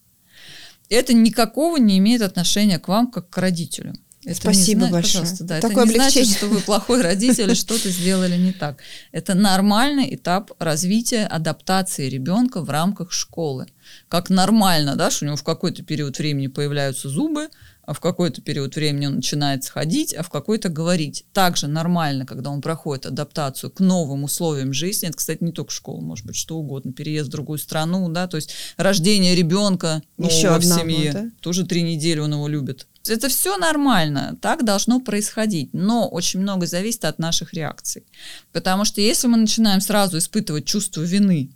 это 0.94 1.14
никакого 1.14 1.78
не 1.78 1.98
имеет 1.98 2.22
отношения 2.22 2.80
к 2.80 2.88
вам, 2.88 3.12
как 3.12 3.30
к 3.30 3.38
родителю. 3.38 3.94
Это 4.26 4.36
Спасибо 4.36 4.86
не, 4.86 4.92
большое. 4.92 5.26
Да, 5.42 5.60
Такое 5.60 5.84
это 5.84 5.94
не 5.94 5.98
облегчение. 5.98 6.26
значит, 6.26 6.38
что 6.38 6.48
вы 6.48 6.62
плохой 6.62 7.02
родитель 7.02 7.44
или 7.44 7.54
что-то 7.54 7.90
сделали 7.90 8.38
не 8.38 8.54
так. 8.54 8.80
Это 9.12 9.34
нормальный 9.34 10.16
этап 10.16 10.52
развития, 10.60 11.26
адаптации 11.26 12.08
ребенка 12.08 12.62
в 12.62 12.70
рамках 12.70 13.12
школы. 13.12 13.68
Как 14.08 14.30
нормально, 14.30 14.96
да, 14.96 15.12
что 15.12 15.26
у 15.26 15.28
него 15.28 15.36
в 15.36 15.44
какой-то 15.44 15.84
период 15.84 16.18
времени 16.18 16.48
появляются 16.48 17.10
зубы, 17.10 17.50
в 17.88 18.00
какой-то 18.00 18.42
период 18.42 18.76
времени 18.76 19.08
он 19.08 19.16
начинает 19.16 19.64
сходить, 19.64 20.14
а 20.14 20.24
в 20.24 20.30
какой-то 20.30 20.70
говорить. 20.70 21.26
Также 21.34 21.68
нормально, 21.68 22.26
когда 22.26 22.50
он 22.50 22.62
проходит 22.62 23.06
адаптацию 23.06 23.72
к 23.72 23.82
новым 23.82 24.24
условиям 24.24 24.72
жизни. 24.72 25.10
Это, 25.10 25.18
кстати, 25.18 25.44
не 25.44 25.52
только 25.52 25.72
школа, 25.72 26.00
может 26.00 26.26
быть, 26.26 26.38
что 26.38 26.58
угодно. 26.58 26.94
Переезд 26.94 27.28
в 27.28 27.32
другую 27.32 27.60
страну, 27.60 28.08
да, 28.10 28.28
то 28.28 28.38
есть 28.38 28.54
рождение 28.78 29.36
ребенка 29.36 30.02
Еще 30.18 30.58
в 30.58 30.64
семье. 30.64 31.12
Да? 31.12 31.32
Тоже 31.42 31.66
три 31.66 31.82
недели 31.82 32.20
он 32.20 32.32
его 32.34 32.48
любит. 32.48 32.88
Это 33.06 33.28
все 33.28 33.58
нормально, 33.58 34.38
так 34.42 34.64
должно 34.64 35.02
происходить, 35.02 35.74
но 35.74 36.08
очень 36.08 36.40
много 36.40 36.66
зависит 36.68 37.04
от 37.04 37.20
наших 37.20 37.54
реакций. 37.54 38.06
Потому 38.54 38.86
что 38.86 39.02
если 39.02 39.28
мы 39.28 39.36
начинаем 39.36 39.82
сразу 39.82 40.18
испытывать 40.18 40.64
чувство 40.64 41.02
вины, 41.02 41.52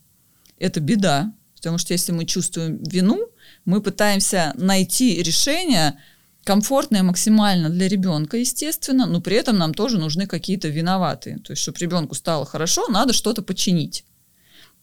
это 0.60 0.82
беда, 0.82 1.32
потому 1.56 1.78
что 1.78 1.94
если 1.94 2.12
мы 2.12 2.26
чувствуем 2.26 2.84
вину, 2.84 3.30
мы 3.64 3.82
пытаемся 3.82 4.54
найти 4.56 5.22
решение, 5.24 5.98
комфортное 6.48 7.04
максимально 7.04 7.70
для 7.70 7.90
ребенка, 7.90 8.38
естественно, 8.38 9.06
но 9.06 9.20
при 9.20 9.36
этом 9.36 9.58
нам 9.58 9.74
тоже 9.74 9.98
нужны 9.98 10.28
какие-то 10.28 10.70
виноватые. 10.70 11.40
То 11.40 11.52
есть, 11.52 11.62
чтобы 11.62 11.78
ребенку 11.80 12.16
стало 12.16 12.46
хорошо, 12.46 12.88
надо 12.88 13.12
что-то 13.12 13.42
починить. 13.42 14.06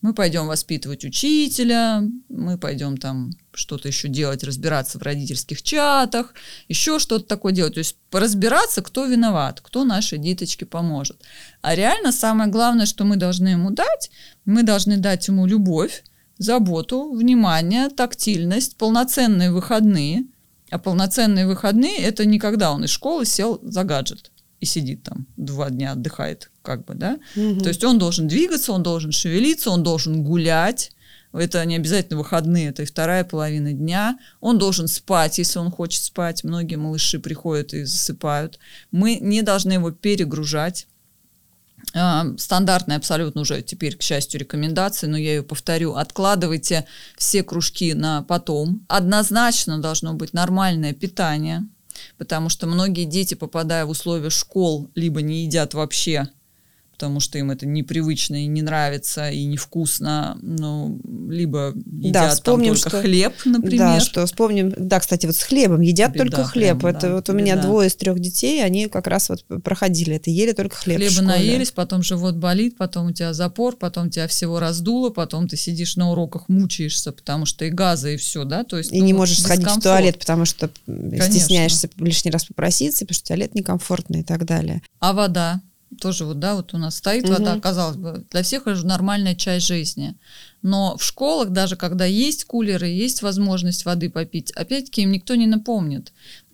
Мы 0.03 0.13
пойдем 0.13 0.47
воспитывать 0.47 1.07
учителя, 1.07 2.03
мы 2.29 2.59
пойдем 2.59 2.99
там 2.99 3.31
что-то 3.55 3.89
еще 3.89 4.09
делать, 4.09 4.45
разбираться 4.45 4.99
в 4.99 5.03
родительских 5.03 5.63
чатах, 5.63 6.35
еще 6.69 6.99
что-то 6.99 7.25
такое 7.25 7.55
делать. 7.55 7.73
То 7.73 7.79
есть 7.79 7.97
поразбираться, 8.11 8.83
кто 8.83 9.07
виноват, 9.07 9.63
кто 9.63 9.85
нашей 9.85 10.19
деточке 10.19 10.67
поможет. 10.67 11.17
А 11.63 11.75
реально 11.75 12.13
самое 12.13 12.51
главное, 12.51 12.85
что 12.85 13.05
мы 13.05 13.17
должны 13.17 13.49
ему 13.49 13.71
дать, 13.71 14.11
мы 14.45 14.65
должны 14.65 14.99
дать 14.99 15.29
ему 15.29 15.47
любовь, 15.47 16.05
заботу, 16.37 17.11
внимание, 17.15 17.89
тактильность, 17.89 18.77
полноценные 18.77 19.51
выходные– 19.51 20.25
а 20.71 20.79
полноценные 20.79 21.47
выходные 21.47 21.99
это 21.99 22.25
не 22.25 22.39
когда 22.39 22.73
он 22.73 22.85
из 22.85 22.91
школы 22.91 23.25
сел 23.27 23.61
за 23.63 23.85
гаджет 23.85 24.31
и 24.61 24.67
сидит 24.67 25.03
там 25.03 25.27
два 25.37 25.71
дня 25.71 25.93
отдыхает, 25.93 26.51
как 26.63 26.85
бы, 26.85 26.95
да. 26.95 27.19
Угу. 27.37 27.61
То 27.61 27.69
есть 27.69 27.85
он 27.85 27.99
должен 27.99 28.29
двигаться, 28.29 28.73
он 28.73 28.83
должен 28.83 29.13
шевелиться, 29.13 29.71
он 29.71 29.83
должен 29.83 30.25
гулять. 30.25 30.91
Это 31.33 31.65
не 31.65 31.77
обязательно 31.77 32.19
выходные, 32.19 32.69
это 32.69 32.83
и 32.83 32.87
вторая 32.87 33.25
половина 33.25 33.73
дня. 33.73 34.19
Он 34.41 34.57
должен 34.57 34.87
спать, 34.87 35.39
если 35.39 35.59
он 35.59 35.71
хочет 35.71 36.03
спать. 36.03 36.45
Многие 36.45 36.77
малыши 36.77 37.19
приходят 37.19 37.75
и 37.75 37.85
засыпают. 37.85 38.59
Мы 38.93 39.19
не 39.21 39.43
должны 39.43 39.73
его 39.73 39.91
перегружать. 39.91 40.87
А, 41.93 42.27
стандартная 42.39 42.97
абсолютно 42.97 43.43
уже 43.43 43.63
теперь, 43.63 43.97
к 43.97 44.03
счастью, 44.03 44.41
рекомендация, 44.41 45.09
но 45.09 45.17
я 45.17 45.35
ее 45.35 45.43
повторю. 45.43 45.95
Откладывайте 45.95 46.87
все 47.17 47.43
кружки 47.43 47.95
на 47.95 48.23
потом. 48.23 48.85
Однозначно 48.89 49.79
должно 49.79 50.15
быть 50.15 50.33
нормальное 50.33 50.93
питание, 50.93 51.65
потому 52.17 52.49
что 52.49 52.67
многие 52.67 53.05
дети, 53.05 53.35
попадая 53.35 53.85
в 53.85 53.91
условия 53.91 54.31
школ, 54.31 54.91
либо 54.95 55.23
не 55.23 55.45
едят 55.45 55.75
вообще, 55.75 56.29
потому 56.95 57.21
что 57.21 57.39
им 57.39 57.51
это 57.51 57.67
непривычно 57.67 58.45
и 58.45 58.47
не 58.47 58.63
нравится, 58.63 59.29
и 59.29 59.45
невкусно, 59.45 60.39
ну, 60.41 61.01
либо 61.29 61.75
едят 61.87 62.13
да, 62.13 62.31
вспомним, 62.31 62.75
там 62.75 62.83
только 62.83 62.91
что, 62.91 63.03
хлеб, 63.03 63.35
например. 63.45 63.79
Да, 63.79 64.01
что 64.01 64.27
вспомним, 64.27 64.73
да, 64.77 65.01
кстати, 65.01 65.27
вот 65.27 65.37
с 65.37 65.43
хлебом 65.43 65.81
едят 65.81 66.13
Беда 66.13 66.25
только 66.25 66.45
хлеб. 66.45 66.79
Прям, 66.79 66.97
это 66.97 67.09
да, 67.09 67.15
вот 67.17 67.29
у 67.29 67.33
меня 67.33 67.57
беда. 67.57 67.67
двое 67.67 67.89
из 67.89 67.97
трех 67.97 68.21
детей, 68.21 68.65
они 68.65 68.87
как 68.87 69.07
раз 69.07 69.29
вот 69.29 69.45
проходили 69.63 70.17
это, 70.17 70.31
ели 70.31 70.53
только 70.53 70.77
хлеб 70.77 70.99
Хлеба 70.99 71.23
наелись, 71.23 71.73
потом 71.73 72.03
живот 72.03 72.37
болит, 72.37 72.77
потом 72.77 73.09
у 73.09 73.13
тебя 73.13 73.35
запор, 73.35 73.77
потом 73.77 74.11
тебя 74.11 74.29
всего 74.29 74.61
раздуло, 74.61 75.11
потом 75.11 75.49
ты 75.49 75.57
сидишь 75.57 75.97
на 75.97 76.11
уроках, 76.13 76.49
мучаешься, 76.49 77.13
потому 77.13 77.45
что 77.45 77.65
и 77.65 77.71
газы, 77.71 78.15
и 78.15 78.17
все, 78.17 78.45
да, 78.45 78.65
то 78.65 78.79
есть... 78.79 78.93
И 78.93 79.01
ну, 79.01 79.05
не 79.05 79.13
можешь 79.13 79.41
сходить 79.41 79.69
в 79.69 79.81
туалет, 79.81 80.19
потому 80.19 80.45
что 80.45 80.71
Конечно. 80.87 81.31
стесняешься 81.31 81.91
лишний 81.99 82.31
раз 82.31 82.45
попроситься, 82.45 83.05
потому 83.05 83.17
что 83.17 83.29
туалет 83.29 83.55
некомфортный 83.55 84.21
и 84.21 84.25
так 84.25 84.45
далее. 84.45 84.83
А 85.01 85.13
вода? 85.13 85.61
Тоже 86.01 86.25
вот, 86.25 86.39
да, 86.39 86.55
вот 86.55 86.75
у 86.75 86.79
нас 86.79 86.97
стоит 86.97 87.25
угу. 87.25 87.35
вода, 87.35 87.59
казалось 87.61 87.97
бы, 87.97 88.25
для 88.31 88.43
всех 88.43 88.67
это 88.67 88.87
нормальная 88.87 89.35
часть 89.35 89.67
жизни. 89.67 90.15
Но 90.63 90.97
в 90.97 91.05
школах, 91.05 91.51
даже 91.51 91.77
когда 91.77 92.05
есть 92.07 92.45
кулеры, 92.45 92.87
есть 92.87 93.23
возможность 93.23 93.85
воды 93.85 94.09
попить, 94.09 94.51
опять-таки 94.53 95.03
им 95.03 95.13
никто 95.13 95.35
не 95.35 95.47
напомнит. 95.47 96.13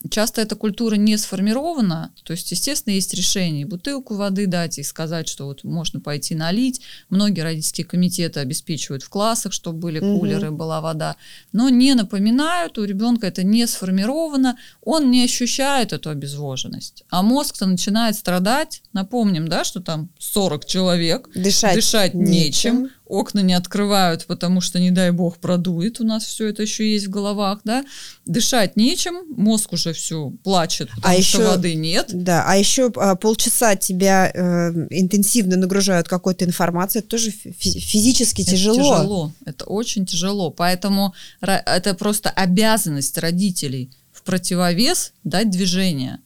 Часто 0.09 0.41
эта 0.41 0.57
культура 0.57 0.95
не 0.95 1.19
сформирована, 1.19 2.11
то 2.25 2.33
есть, 2.33 2.51
естественно, 2.51 2.95
есть 2.95 3.13
решение 3.13 3.67
бутылку 3.67 4.15
воды 4.15 4.47
дать 4.47 4.79
и 4.79 4.83
сказать, 4.83 5.29
что 5.29 5.45
вот 5.45 5.63
можно 5.63 6.01
пойти 6.01 6.35
налить. 6.35 6.81
Многие 7.11 7.43
родительские 7.43 7.85
комитеты 7.85 8.41
обеспечивают 8.41 9.03
в 9.03 9.11
классах, 9.11 9.53
чтобы 9.53 9.79
были 9.79 10.01
кулеры, 10.01 10.49
угу. 10.49 10.57
была 10.57 10.81
вода, 10.81 11.17
но 11.53 11.69
не 11.69 11.95
напоминают, 11.95 12.79
у 12.79 12.85
ребенка 12.85 13.27
это 13.27 13.43
не 13.43 13.67
сформировано, 13.67 14.57
он 14.81 15.11
не 15.11 15.23
ощущает 15.23 15.93
эту 15.93 16.09
обезвоженность. 16.09 17.05
А 17.11 17.23
мозг-то 17.23 17.67
начинает 17.67 18.17
страдать. 18.17 18.83
Напомним, 18.95 19.49
да, 19.49 19.65
что 19.65 19.81
там 19.81 20.09
40 20.19 20.65
человек, 20.65 21.29
дышать, 21.35 21.75
дышать 21.75 22.15
нечем, 22.15 22.85
нечем 22.85 22.91
окна 23.11 23.41
не 23.41 23.55
открывают, 23.55 24.27
потому 24.27 24.61
что, 24.61 24.79
не 24.79 24.91
дай 24.91 25.11
бог, 25.11 25.39
продует. 25.39 26.01
У 26.01 26.05
нас 26.05 26.25
все 26.25 26.47
это 26.49 26.63
еще 26.63 26.91
есть 26.91 27.07
в 27.07 27.11
головах, 27.11 27.61
да. 27.65 27.85
Дышать 28.25 28.77
нечем, 28.77 29.25
мозг 29.37 29.73
уже 29.73 29.93
все 29.93 30.31
плачет, 30.45 30.89
а 30.93 30.97
потому 30.97 31.19
а 31.19 31.23
что 31.23 31.39
еще, 31.39 31.49
воды 31.49 31.75
нет. 31.75 32.07
Да, 32.13 32.45
а 32.47 32.57
еще 32.57 32.93
а, 32.97 33.17
полчаса 33.17 33.77
тебя 33.77 34.31
э, 34.33 34.71
интенсивно 34.91 35.57
нагружают 35.57 36.09
какой-то 36.09 36.45
информацией, 36.45 37.01
это 37.01 37.09
тоже 37.09 37.31
физически 37.31 38.43
это 38.43 38.53
тяжело. 38.53 38.77
тяжело, 38.77 39.33
это 39.45 39.65
очень 39.65 40.07
тяжело. 40.07 40.51
Поэтому 40.51 41.15
это 41.41 41.95
просто 41.95 42.31
обязанность 42.31 43.19
родителей 43.19 43.91
в 44.13 44.23
противовес 44.23 45.13
дать 45.25 45.51
движение. 45.51 46.21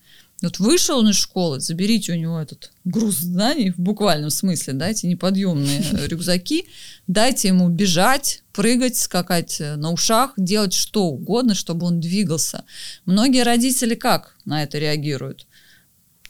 Вот 0.45 0.59
вышел 0.59 0.99
он 0.99 1.09
из 1.09 1.17
школы, 1.17 1.59
заберите 1.61 2.13
у 2.13 2.17
него 2.17 2.39
этот 2.39 2.71
груз 2.85 3.17
знаний 3.17 3.71
в 3.71 3.79
буквальном 3.79 4.29
смысле, 4.29 4.75
дайте 4.75 5.09
неподъемные 5.09 5.83
рюкзаки, 6.07 6.67
дайте 7.07 7.49
ему 7.49 7.69
бежать, 7.71 8.43
прыгать, 8.53 8.97
скакать 8.97 9.61
на 9.61 9.91
ушах, 9.91 10.35
делать 10.37 10.75
что 10.75 11.07
угодно, 11.07 11.55
чтобы 11.55 11.87
он 11.87 11.99
двигался. 11.99 12.65
Многие 13.07 13.43
родители 13.43 13.95
как 13.95 14.37
на 14.45 14.63
это 14.63 14.79
реагируют? 14.79 15.47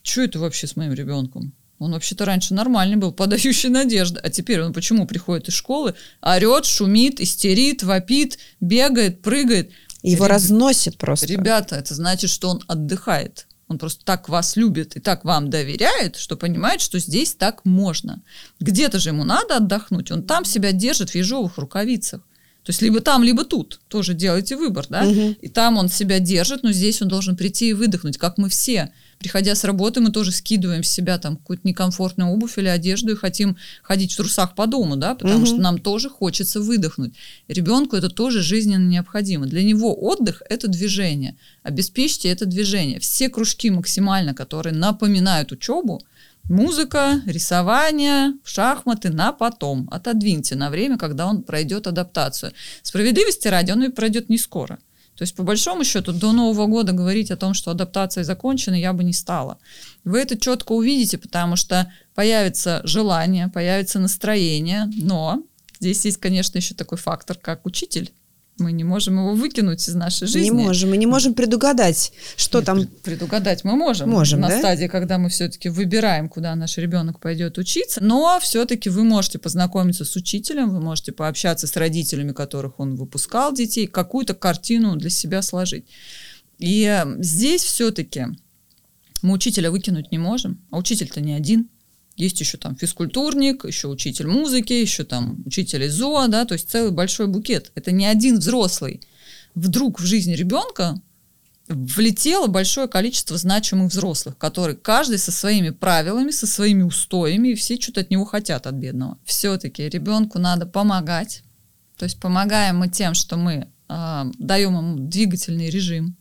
Что 0.03 0.23
это 0.23 0.39
вообще 0.39 0.69
с 0.69 0.77
моим 0.77 0.93
ребенком? 0.93 1.53
Он 1.81 1.91
вообще-то 1.91 2.25
раньше 2.25 2.55
нормальный 2.55 2.97
был, 2.97 3.13
подающий 3.13 3.69
надежды. 3.69 4.21
А 4.23 4.31
теперь 4.31 4.63
он 4.63 4.73
почему 4.73 5.07
приходит 5.07 5.49
из 5.49 5.55
школы, 5.55 5.95
орет, 6.23 6.67
шумит, 6.67 7.21
истерит, 7.21 7.83
вопит, 7.83 8.39
бегает, 8.61 9.23
прыгает. 9.23 9.73
Его 10.03 10.27
Реб... 10.27 10.33
разносит 10.33 10.99
просто. 10.99 11.27
Ребята, 11.27 11.77
это 11.77 11.95
значит, 11.95 12.31
что 12.31 12.51
он 12.51 12.63
отдыхает 12.69 13.47
Он 13.69 13.79
просто 13.79 14.05
так 14.05 14.29
вас 14.29 14.57
любит 14.57 14.97
и 14.97 15.01
так 15.01 15.25
вам 15.25 15.51
доверяет, 15.51 16.17
что 16.17 16.37
понимает, 16.37 16.81
что 16.81 16.99
здесь 16.99 17.35
так 17.35 17.65
можно. 17.65 18.23
Где-то 18.61 18.99
же 18.99 19.11
ему 19.11 19.25
надо 19.25 19.57
отдохнуть, 19.57 20.11
он 20.11 20.23
там 20.23 20.45
себя 20.45 20.73
держит 20.73 21.11
в 21.11 21.15
ежовых 21.15 21.59
рукавицах. 21.59 22.21
То 22.65 22.71
есть 22.71 22.81
либо 22.81 23.01
там, 23.01 23.23
либо 23.23 23.45
тут. 23.45 23.81
Тоже 23.89 24.15
делайте 24.15 24.57
выбор, 24.57 24.87
да? 24.89 25.03
Мгм. 25.03 25.37
И 25.41 25.49
там 25.49 25.77
он 25.77 25.91
себя 25.91 26.19
держит, 26.19 26.63
но 26.63 26.73
здесь 26.73 27.03
он 27.03 27.09
должен 27.09 27.37
прийти 27.37 27.69
и 27.69 27.73
выдохнуть, 27.75 28.17
как 28.17 28.39
мы 28.39 28.49
все. 28.49 28.91
Приходя 29.25 29.55
с 29.55 29.65
работы, 29.65 30.03
мы 30.03 30.11
тоже 30.11 30.33
скидываем 30.33 30.85
с 30.85 30.89
себя 30.89 31.17
там 31.17 31.39
какую-то 31.39 31.67
некомфортную 31.67 32.31
обувь 32.31 32.59
или 32.59 32.69
одежду 32.69 33.13
и 33.13 33.17
хотим 33.17 33.57
ходить 33.83 34.13
в 34.13 34.17
трусах 34.19 34.55
по 34.55 34.67
дому, 34.67 34.97
да, 34.97 35.15
потому 35.15 35.39
Мгм. 35.39 35.47
что 35.47 35.57
нам 35.57 35.79
тоже 35.79 36.11
хочется 36.11 36.61
выдохнуть. 36.61 37.15
Ребенку 37.49 37.97
это 37.97 38.11
тоже 38.11 38.43
жизненно 38.43 38.87
необходимо. 38.87 39.47
Для 39.47 39.63
него 39.63 39.95
отдых– 39.99 40.43
это 40.51 40.69
движение. 40.69 41.37
Обеспечьте 41.63 42.29
это 42.29 42.45
движение. 42.45 43.01
Все 43.01 43.31
кружки 43.31 43.71
максимально, 43.71 44.35
которые 44.35 44.75
напоминают 44.75 45.53
учебу, 45.53 46.03
Музыка, 46.51 47.23
рисование, 47.25 48.35
шахматы 48.45 49.09
на 49.09 49.33
потом. 49.33 49.89
Отодвиньте 49.91 50.57
на 50.57 50.69
время, 50.69 50.99
когда 50.99 51.27
он 51.27 51.43
пройдет 51.43 51.87
адаптацию. 51.87 52.53
Справедливости 52.83 53.49
ради, 53.49 53.73
он 53.73 53.85
и 53.85 53.89
пройдет 53.89 54.29
не 54.29 54.37
скоро. 54.37 54.79
То 55.17 55.23
есть, 55.23 55.35
по 55.37 55.43
большому 55.43 55.85
счету, 55.85 56.13
до 56.13 56.33
Нового 56.33 56.67
года 56.67 56.93
говорить 56.93 57.31
о 57.31 57.37
том, 57.37 57.55
что 57.55 57.71
адаптация 57.71 58.25
закончена, 58.25 58.75
я 58.75 58.93
бы 58.93 59.05
не 59.05 59.13
стала. 59.13 59.59
Вы 60.03 60.21
это 60.21 60.37
четко 60.39 60.73
увидите, 60.73 61.19
потому 61.19 61.57
что 61.57 61.93
появится 62.15 62.81
желание, 62.85 63.49
появится 63.49 63.99
настроение, 64.01 64.91
но 64.97 65.43
здесь 65.79 66.05
есть, 66.05 66.19
конечно, 66.19 66.59
еще 66.59 66.75
такой 66.75 66.99
фактор, 66.99 67.37
как 67.39 67.65
учитель. 67.65 68.13
Мы 68.59 68.71
не 68.71 68.85
можем 68.85 69.19
его 69.19 69.35
выкинуть 69.35 69.89
из 69.89 69.95
нашей 69.97 70.29
жизни. 70.29 70.45
Не 70.45 70.51
можем. 70.53 70.91
Мы 70.91 70.97
не 70.97 71.07
можем 71.07 71.35
предугадать, 71.35 72.13
что 72.37 72.59
Нет, 72.59 72.67
там. 72.67 72.79
пред- 72.79 73.03
предугадать 73.03 73.65
мы 73.65 73.75
можем. 73.75 74.11
Можем, 74.11 74.41
на 74.41 74.49
да? 74.49 74.59
стадии, 74.59 74.87
когда 74.87 75.19
мы 75.19 75.29
все-таки 75.29 75.69
выбираем, 75.69 76.29
куда 76.29 76.55
наш 76.55 76.79
ребенок 76.79 77.19
пойдет 77.19 77.59
учиться. 77.59 78.03
Но 78.03 78.39
все-таки 78.41 78.91
вы 78.91 79.03
можете 79.03 79.41
познакомиться 79.41 80.05
с 80.05 80.15
учителем, 80.15 80.71
вы 80.71 80.81
можете 80.81 81.11
пообщаться 81.11 81.67
с 81.67 81.77
родителями, 81.77 82.33
которых 82.33 82.79
он 82.79 82.95
выпускал 82.95 83.53
детей, 83.53 83.89
какую-то 83.89 84.35
картину 84.35 84.95
для 84.95 85.11
себя 85.11 85.43
сложить. 85.43 85.87
И 86.59 86.85
э, 86.85 87.05
здесь 87.21 87.65
все-таки 87.65 88.27
мы 89.23 89.33
учителя 89.33 89.73
выкинуть 89.73 90.13
не 90.13 90.19
можем, 90.19 90.65
а 90.71 90.79
учитель-то 90.79 91.21
не 91.21 91.33
один. 91.33 91.71
Есть 92.17 92.41
еще 92.41 92.59
там 92.59 92.77
физкультурник, 92.77 93.65
еще 93.65 93.89
учитель 93.89 94.29
музыки, 94.29 94.73
еще 94.73 95.05
там 95.05 95.43
учитель 95.45 95.85
из 95.85 95.95
ЗОА, 95.95 96.29
да, 96.29 96.45
то 96.45 96.55
есть 96.55 96.71
целый 96.71 96.93
большой 96.93 97.27
букет. 97.27 97.73
Это 97.75 97.91
не 97.91 98.07
один 98.07 98.39
взрослый. 98.39 99.01
Вдруг 99.55 100.01
в 100.01 100.05
жизнь 100.05 100.33
ребенка 100.35 101.01
влетело 101.69 102.47
большое 102.47 102.89
количество 102.89 103.37
значимых 103.37 103.91
взрослых, 103.91 104.37
которые 104.37 104.77
каждый 104.77 105.19
со 105.19 105.33
своими 105.33 105.71
правилами, 105.71 106.31
со 106.31 106.47
своими 106.47 106.83
устоями, 106.83 107.49
и 107.49 107.55
все 107.55 107.81
что-то 107.81 108.03
от 108.03 108.11
него 108.11 108.25
хотят, 108.25 108.67
от 108.67 108.75
бедного. 108.75 109.19
Все-таки 109.25 109.89
ребенку 109.89 110.39
надо 110.39 110.67
помогать. 110.67 111.43
То 111.97 112.05
есть 112.05 112.21
помогаем 112.21 112.79
мы 112.79 112.89
тем, 112.89 113.15
что 113.15 113.37
мы 113.37 113.69
а, 113.89 114.31
даем 114.39 114.77
ему 114.77 115.09
двигательный 115.09 115.71
режим, 115.71 116.17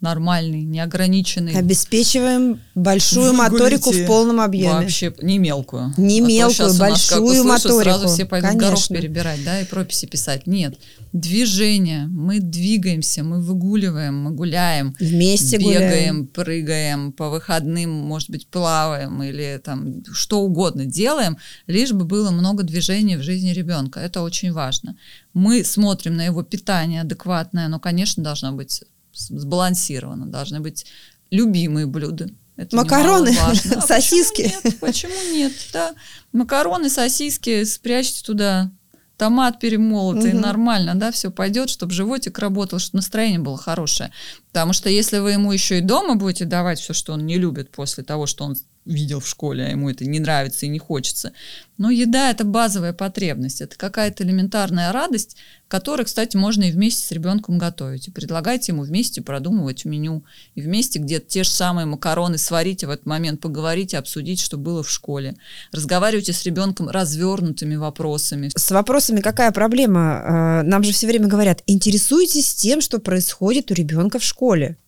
нормальный, 0.00 0.62
неограниченный. 0.62 1.54
Обеспечиваем 1.54 2.60
большую 2.74 3.32
Выгулите 3.32 3.52
моторику 3.52 3.90
в 3.92 4.06
полном 4.06 4.40
объеме. 4.40 4.72
Вообще 4.74 5.14
не 5.22 5.38
мелкую. 5.38 5.94
Не 5.96 6.20
А 6.20 6.22
то 6.22 6.28
мелкую, 6.28 6.54
щас 6.54 6.74
у 6.74 6.78
нас, 6.78 7.08
как 7.08 7.20
большую 7.22 7.24
услышат, 7.24 7.62
Сразу 7.62 7.78
моторику. 7.78 8.08
все 8.14 8.24
пойдут 8.26 8.50
горох 8.52 8.62
Конечно. 8.74 8.96
перебирать, 8.96 9.44
да, 9.44 9.60
и 9.60 9.64
прописи 9.64 10.06
писать. 10.06 10.46
Нет. 10.46 10.78
Движение. 11.12 12.06
Мы 12.06 12.40
двигаемся, 12.40 13.22
мы 13.22 13.40
выгуливаем, 13.40 14.18
мы 14.18 14.32
гуляем. 14.32 14.94
Вместе 15.00 15.56
бегаем, 15.56 15.78
гуляем. 15.78 16.26
прыгаем, 16.26 17.12
по 17.12 17.30
выходным, 17.30 17.90
может 17.90 18.30
быть, 18.30 18.46
плаваем 18.48 19.22
или 19.22 19.60
там 19.64 20.04
что 20.12 20.40
угодно 20.40 20.84
делаем, 20.84 21.38
лишь 21.66 21.92
бы 21.92 22.04
было 22.04 22.30
много 22.30 22.62
движений 22.62 23.16
в 23.16 23.22
жизни 23.22 23.50
ребенка. 23.50 24.00
Это 24.00 24.22
очень 24.22 24.52
важно. 24.52 24.96
Мы 25.32 25.64
смотрим 25.64 26.16
на 26.16 26.24
его 26.24 26.42
питание 26.42 27.00
адекватное, 27.00 27.66
оно, 27.66 27.80
конечно, 27.80 28.22
должно 28.22 28.52
быть 28.52 28.84
сбалансировано, 29.16 30.26
должны 30.26 30.60
быть 30.60 30.86
любимые 31.30 31.86
блюда. 31.86 32.28
Это 32.56 32.74
Макароны. 32.76 33.34
А 33.38 33.54
сосиски. 33.80 34.42
Почему 34.44 34.62
нет? 34.64 34.80
Почему 34.80 35.32
нет? 35.32 35.52
Да. 35.72 35.94
Макароны, 36.32 36.88
сосиски, 36.88 37.64
спрячьте 37.64 38.22
туда 38.24 38.70
томат 39.16 39.58
перемолотый, 39.60 40.32
Мгм. 40.32 40.42
нормально, 40.42 40.94
да, 40.94 41.10
все 41.10 41.30
пойдет, 41.30 41.70
чтобы 41.70 41.92
животик 41.92 42.38
работал, 42.38 42.78
чтобы 42.78 42.98
настроение 42.98 43.38
было 43.38 43.56
хорошее. 43.56 44.12
Потому 44.48 44.72
что 44.74 44.90
если 44.90 45.18
вы 45.18 45.32
ему 45.32 45.52
еще 45.52 45.78
и 45.78 45.82
дома 45.82 46.16
будете 46.16 46.44
давать 46.44 46.78
все, 46.80 46.92
что 46.92 47.14
он 47.14 47.24
не 47.24 47.38
любит 47.38 47.70
после 47.70 48.04
того, 48.04 48.26
что 48.26 48.44
он 48.44 48.56
видел 48.86 49.20
в 49.20 49.28
школе, 49.28 49.66
а 49.66 49.70
ему 49.70 49.90
это 49.90 50.04
не 50.04 50.20
нравится 50.20 50.66
и 50.66 50.70
не 50.70 50.78
хочется. 50.78 51.32
Но 51.76 51.90
еда– 51.90 52.30
это 52.32 52.44
базовая 52.44 52.92
потребность, 52.92 53.60
это 53.60 53.76
какая-то 53.76 54.24
элементарная 54.24 54.92
радость, 54.92 55.36
которую, 55.68 56.06
кстати, 56.06 56.36
можно 56.36 56.64
и 56.64 56.70
вместе 56.70 57.04
с 57.04 57.10
ребенком 57.10 57.58
готовить. 57.58 58.08
И 58.08 58.10
предлагайте 58.10 58.72
ему 58.72 58.82
вместе 58.82 59.20
продумывать 59.20 59.84
меню, 59.84 60.24
и 60.54 60.62
вместе 60.62 60.98
где-то 60.98 61.26
те 61.26 61.44
же 61.44 61.50
самые 61.50 61.84
макароны 61.84 62.38
сварите 62.38 62.86
в 62.86 62.90
этот 62.90 63.04
момент, 63.04 63.40
поговорите, 63.40 63.98
обсудить, 63.98 64.40
что 64.40 64.56
было 64.56 64.82
в 64.82 64.90
школе. 64.90 65.36
Разговаривайте 65.72 66.32
с 66.32 66.44
ребенком 66.44 66.88
развернутыми 66.88 67.76
вопросами. 67.76 68.50
С 68.54 68.70
вопросами 68.70 69.20
какая 69.20 69.50
проблема? 69.50 70.62
Э, 70.62 70.62
Нам 70.62 70.82
же 70.82 70.92
все 70.92 71.06
время 71.06 71.26
говорят, 71.26 71.62
интересуйтесь 71.66 72.54
тем, 72.54 72.80
что 72.80 73.00
происходит 73.00 73.70
у 73.70 73.74
ребенка 73.74 74.18
в 74.18 74.24
школе. 74.24 74.78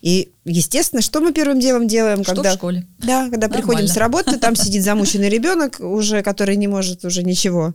И, 0.00 0.32
естественно, 0.44 1.02
что 1.02 1.20
мы 1.20 1.32
первым 1.32 1.60
делом 1.60 1.88
делаем, 1.88 2.22
Что 2.22 2.34
когда... 2.34 2.50
в 2.52 2.54
школе? 2.54 2.86
Да, 2.98 3.28
когда 3.28 3.48
Нормально. 3.48 3.48
приходим 3.48 3.88
с 3.88 3.96
работы, 3.96 4.36
там 4.38 4.56
сидит 4.56 4.82
замученный 4.84 5.28
ребенок, 5.28 5.80
уже, 5.80 6.22
который 6.22 6.56
не 6.56 6.68
может 6.68 7.04
уже 7.04 7.22
ничего. 7.22 7.74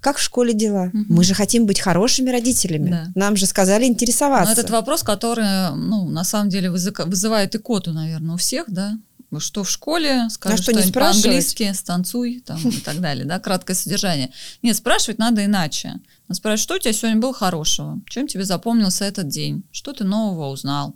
Как 0.00 0.18
в 0.18 0.22
школе 0.22 0.52
дела? 0.52 0.90
Мгм. 0.92 1.06
Мы 1.08 1.24
же 1.24 1.32
хотим 1.34 1.64
быть 1.64 1.80
хорошими 1.80 2.30
родителями. 2.30 2.90
Да. 2.90 3.06
Нам 3.14 3.36
же 3.36 3.46
сказали 3.46 3.86
интересоваться. 3.86 4.54
Но 4.54 4.60
этот 4.60 4.70
вопрос, 4.70 5.02
который, 5.02 5.74
ну, 5.74 6.08
на 6.10 6.24
самом 6.24 6.50
деле 6.50 6.70
вызывает 6.70 7.54
икоту, 7.54 7.92
наверное, 7.92 8.34
у 8.34 8.36
всех, 8.36 8.66
да? 8.68 8.98
Что 9.38 9.64
в 9.64 9.70
школе, 9.70 10.28
скажи 10.30 10.54
А 10.54 10.56
что, 10.56 10.70
что-нибудь 10.70 10.92
по-английски, 10.92 11.72
станцуй 11.72 12.42
там, 12.46 12.60
и 12.68 12.80
так 12.80 13.00
далее, 13.00 13.24
да, 13.24 13.40
краткое 13.40 13.74
содержание. 13.74 14.30
Нет, 14.62 14.76
спрашивать 14.76 15.18
надо 15.18 15.44
иначе. 15.44 15.94
Надо 16.28 16.36
спрашивать, 16.36 16.60
что 16.60 16.74
у 16.74 16.78
тебя 16.78 16.92
сегодня 16.92 17.20
было 17.20 17.34
хорошего, 17.34 18.00
чем 18.08 18.28
тебе 18.28 18.44
запомнился 18.44 19.04
этот 19.04 19.28
день, 19.28 19.64
что 19.72 19.92
ты 19.92 20.04
нового 20.04 20.50
узнал, 20.50 20.94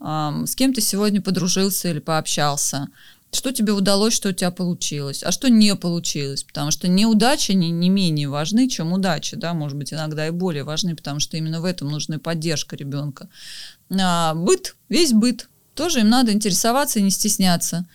с 0.00 0.54
кем 0.54 0.72
ты 0.72 0.80
сегодня 0.80 1.20
подружился 1.20 1.88
или 1.88 1.98
пообщался, 1.98 2.88
что 3.32 3.52
тебе 3.52 3.72
удалось, 3.72 4.14
что 4.14 4.30
у 4.30 4.32
тебя 4.32 4.50
получилось, 4.50 5.22
а 5.22 5.32
что 5.32 5.50
не 5.50 5.74
получилось, 5.76 6.44
потому 6.44 6.70
что 6.70 6.88
неудачи 6.88 7.52
не, 7.52 7.70
не 7.70 7.90
менее 7.90 8.28
важны, 8.28 8.68
чем 8.68 8.92
удачи, 8.92 9.36
да, 9.36 9.52
может 9.54 9.76
быть, 9.76 9.92
иногда 9.92 10.26
и 10.26 10.30
более 10.30 10.64
важны, 10.64 10.96
потому 10.96 11.20
что 11.20 11.36
именно 11.36 11.60
в 11.60 11.64
этом 11.64 11.88
нужна 11.88 12.18
поддержка 12.18 12.76
ребенка. 12.76 13.28
А, 13.90 14.34
быт, 14.34 14.76
весь 14.88 15.12
быт, 15.12 15.48
тоже 15.74 16.00
им 16.00 16.08
надо 16.08 16.32
интересоваться 16.32 16.98
и 16.98 17.02
не 17.02 17.10
стесняться. 17.10 17.86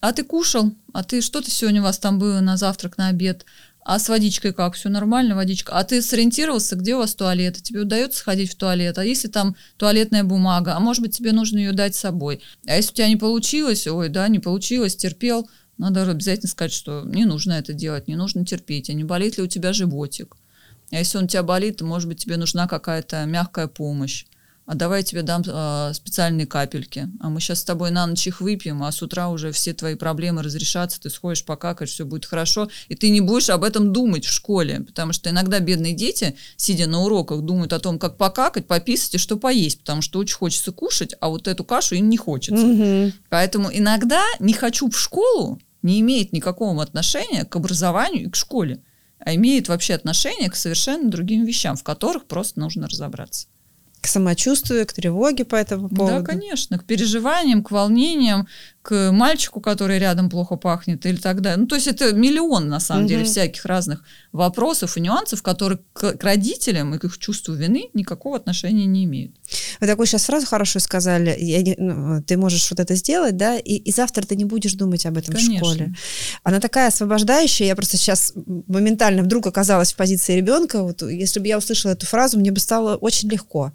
А 0.00 0.12
ты 0.12 0.24
кушал? 0.24 0.72
А 0.92 1.04
ты 1.04 1.20
что 1.20 1.40
ты 1.40 1.50
сегодня 1.50 1.80
у 1.80 1.84
вас 1.84 1.98
там 1.98 2.18
было 2.18 2.40
на 2.40 2.56
завтрак, 2.56 2.98
на 2.98 3.08
обед? 3.08 3.46
А 3.84 3.98
с 3.98 4.08
водичкой 4.08 4.52
как? 4.52 4.74
Все 4.74 4.88
нормально, 4.88 5.34
водичка? 5.34 5.72
А 5.72 5.82
ты 5.82 6.02
сориентировался, 6.02 6.76
где 6.76 6.94
у 6.94 6.98
вас 6.98 7.14
туалет? 7.14 7.60
Тебе 7.62 7.80
удается 7.80 8.20
сходить 8.20 8.52
в 8.52 8.56
туалет? 8.56 8.96
А 8.96 9.04
если 9.04 9.26
там 9.26 9.56
туалетная 9.76 10.22
бумага? 10.22 10.76
А 10.76 10.80
может 10.80 11.02
быть, 11.02 11.16
тебе 11.16 11.32
нужно 11.32 11.58
ее 11.58 11.72
дать 11.72 11.96
с 11.96 12.00
собой? 12.00 12.40
А 12.66 12.76
если 12.76 12.92
у 12.92 12.94
тебя 12.94 13.08
не 13.08 13.16
получилось? 13.16 13.86
Ой, 13.88 14.08
да, 14.08 14.28
не 14.28 14.38
получилось, 14.38 14.94
терпел. 14.94 15.48
Надо 15.78 16.08
обязательно 16.08 16.48
сказать, 16.48 16.72
что 16.72 17.02
не 17.04 17.24
нужно 17.24 17.54
это 17.54 17.72
делать, 17.72 18.06
не 18.06 18.14
нужно 18.14 18.46
терпеть. 18.46 18.88
А 18.88 18.92
не 18.92 19.02
болит 19.02 19.36
ли 19.36 19.42
у 19.42 19.48
тебя 19.48 19.72
животик? 19.72 20.36
А 20.92 20.96
если 20.96 21.18
он 21.18 21.24
у 21.24 21.26
тебя 21.26 21.42
болит, 21.42 21.78
то, 21.78 21.84
может 21.84 22.08
быть, 22.08 22.18
тебе 22.18 22.36
нужна 22.36 22.68
какая-то 22.68 23.24
мягкая 23.24 23.66
помощь. 23.66 24.26
А 24.64 24.74
давай 24.74 25.00
я 25.00 25.04
тебе 25.04 25.22
дам 25.22 25.42
э, 25.44 25.92
специальные 25.94 26.46
капельки. 26.46 27.08
А 27.20 27.28
мы 27.28 27.40
сейчас 27.40 27.60
с 27.60 27.64
тобой 27.64 27.90
на 27.90 28.06
ночь 28.06 28.26
их 28.26 28.40
выпьем, 28.40 28.82
а 28.82 28.92
с 28.92 29.02
утра 29.02 29.28
уже 29.28 29.50
все 29.52 29.72
твои 29.72 29.96
проблемы 29.96 30.42
разрешатся, 30.42 31.00
ты 31.00 31.10
сходишь 31.10 31.44
покакать, 31.44 31.90
все 31.90 32.04
будет 32.04 32.26
хорошо. 32.26 32.68
И 32.88 32.94
ты 32.94 33.10
не 33.10 33.20
будешь 33.20 33.50
об 33.50 33.64
этом 33.64 33.92
думать 33.92 34.24
в 34.24 34.32
школе. 34.32 34.80
Потому 34.80 35.12
что 35.12 35.30
иногда 35.30 35.58
бедные 35.58 35.94
дети, 35.94 36.36
сидя 36.56 36.86
на 36.86 37.02
уроках, 37.02 37.42
думают 37.42 37.72
о 37.72 37.80
том, 37.80 37.98
как 37.98 38.16
покакать, 38.16 38.66
пописать 38.66 39.14
и 39.14 39.18
что 39.18 39.36
поесть. 39.36 39.80
Потому 39.80 40.00
что 40.00 40.20
очень 40.20 40.36
хочется 40.36 40.70
кушать, 40.70 41.14
а 41.20 41.28
вот 41.28 41.48
эту 41.48 41.64
кашу 41.64 41.96
им 41.96 42.08
не 42.08 42.16
хочется. 42.16 42.64
Мгм. 42.64 43.12
Поэтому 43.28 43.68
иногда 43.72 44.22
не 44.38 44.54
хочу 44.54 44.88
в 44.88 44.98
школу 44.98 45.58
не 45.82 46.00
имеет 46.00 46.32
никакого 46.32 46.82
отношения 46.82 47.44
к 47.44 47.56
образованию 47.56 48.26
и 48.26 48.30
к 48.30 48.36
школе, 48.36 48.82
а 49.18 49.34
имеет 49.34 49.68
вообще 49.68 49.94
отношение 49.94 50.50
к 50.50 50.56
совершенно 50.56 51.10
другим 51.10 51.44
вещам, 51.44 51.76
в 51.76 51.82
которых 51.82 52.26
просто 52.26 52.60
нужно 52.60 52.88
разобраться. 52.88 53.48
К 54.02 54.08
самочувствию, 54.08 54.84
к 54.86 54.92
тревоге 54.92 55.44
по 55.44 55.54
этому 55.54 55.88
поводу. 55.88 56.18
Да, 56.18 56.22
конечно, 56.22 56.78
к 56.78 56.84
переживаниям, 56.84 57.62
к 57.62 57.70
волнениям, 57.70 58.48
к 58.82 59.12
мальчику, 59.12 59.60
который 59.60 60.00
рядом 60.00 60.28
плохо 60.28 60.56
пахнет, 60.56 61.06
или 61.06 61.16
так 61.16 61.40
далее. 61.40 61.58
Ну, 61.58 61.66
то 61.66 61.76
есть 61.76 61.86
это 61.86 62.12
миллион, 62.12 62.68
на 62.68 62.80
самом 62.80 63.04
угу. 63.04 63.10
деле, 63.10 63.24
всяких 63.24 63.64
разных 63.64 64.02
вопросов 64.32 64.96
и 64.96 65.00
нюансов, 65.00 65.40
которые 65.42 65.78
к, 65.92 66.14
к 66.14 66.24
родителям 66.24 66.94
и 66.94 66.98
к 66.98 67.04
их 67.04 67.16
чувству 67.18 67.54
вины 67.54 67.90
никакого 67.94 68.36
отношения 68.36 68.86
не 68.86 69.04
имеют. 69.04 69.36
Вы 69.80 69.86
такую 69.86 70.06
сейчас 70.06 70.24
сразу 70.24 70.46
хорошую 70.46 70.82
сказали, 70.82 71.36
я 71.38 71.62
не, 71.62 71.76
ну, 71.78 72.22
ты 72.22 72.36
можешь 72.36 72.68
вот 72.70 72.80
это 72.80 72.96
сделать, 72.96 73.36
да, 73.36 73.56
и, 73.56 73.76
и 73.76 73.92
завтра 73.92 74.22
ты 74.24 74.34
не 74.34 74.44
будешь 74.44 74.74
думать 74.74 75.06
об 75.06 75.16
этом 75.16 75.34
Конечно. 75.34 75.54
в 75.54 75.58
школе. 75.58 75.94
Она 76.42 76.58
такая 76.58 76.88
освобождающая, 76.88 77.68
я 77.68 77.76
просто 77.76 77.96
сейчас 77.96 78.32
моментально 78.66 79.22
вдруг 79.22 79.46
оказалась 79.46 79.92
в 79.92 79.96
позиции 79.96 80.34
ребенка, 80.34 80.82
вот 80.82 81.02
если 81.02 81.38
бы 81.38 81.46
я 81.46 81.58
услышала 81.58 81.92
эту 81.92 82.06
фразу, 82.06 82.36
мне 82.36 82.50
бы 82.50 82.58
стало 82.58 82.96
очень 82.96 83.30
легко, 83.30 83.72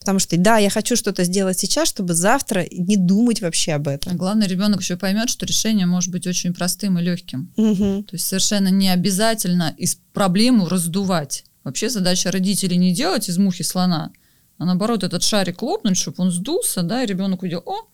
потому 0.00 0.18
что, 0.18 0.36
да, 0.36 0.58
я 0.58 0.70
хочу 0.70 0.96
что-то 0.96 1.22
сделать 1.22 1.60
сейчас, 1.60 1.88
чтобы 1.88 2.14
завтра 2.14 2.66
не 2.72 2.96
думать 2.96 3.40
вообще 3.40 3.74
об 3.74 3.86
этом. 3.86 4.12
А 4.12 4.16
главное, 4.16 4.47
ребенок 4.48 4.80
еще 4.80 4.96
поймет, 4.96 5.30
что 5.30 5.46
решение 5.46 5.86
может 5.86 6.10
быть 6.10 6.26
очень 6.26 6.52
простым 6.52 6.98
и 6.98 7.02
легким. 7.02 7.52
Угу. 7.56 8.04
То 8.04 8.14
есть 8.14 8.26
совершенно 8.26 8.68
не 8.68 8.88
обязательно 8.88 9.74
из 9.78 9.98
проблему 10.12 10.68
раздувать. 10.68 11.44
Вообще 11.64 11.90
задача 11.90 12.30
родителей 12.30 12.76
не 12.76 12.92
делать 12.92 13.28
из 13.28 13.38
мухи 13.38 13.62
слона, 13.62 14.10
а 14.58 14.64
наоборот 14.64 15.04
этот 15.04 15.22
шарик 15.22 15.62
лопнуть, 15.62 15.96
чтобы 15.96 16.16
он 16.18 16.30
сдулся, 16.30 16.82
да, 16.82 17.04
и 17.04 17.06
ребенок 17.06 17.42
увидел, 17.42 17.62
о, 17.66 17.86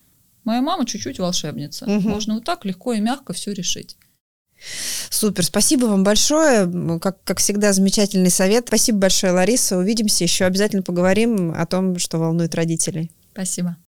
моя 0.43 0.61
мама 0.61 0.85
чуть-чуть 0.85 1.19
волшебница. 1.19 1.85
Угу. 1.85 2.09
Можно 2.09 2.35
вот 2.35 2.45
так 2.45 2.65
легко 2.65 2.93
и 2.93 2.99
мягко 2.99 3.33
все 3.33 3.51
решить. 3.51 3.97
Супер, 5.09 5.43
спасибо 5.43 5.85
вам 5.85 6.03
большое. 6.03 6.99
Как, 6.99 7.23
как 7.23 7.39
всегда, 7.39 7.73
замечательный 7.73 8.29
совет. 8.29 8.65
Спасибо 8.67 8.99
большое, 8.99 9.33
Лариса. 9.33 9.77
Увидимся 9.77 10.23
еще. 10.23 10.45
Обязательно 10.45 10.81
поговорим 10.81 11.53
о 11.55 11.65
том, 11.65 11.99
что 11.99 12.17
волнует 12.17 12.55
родителей. 12.55 13.11
Спасибо. 13.33 13.77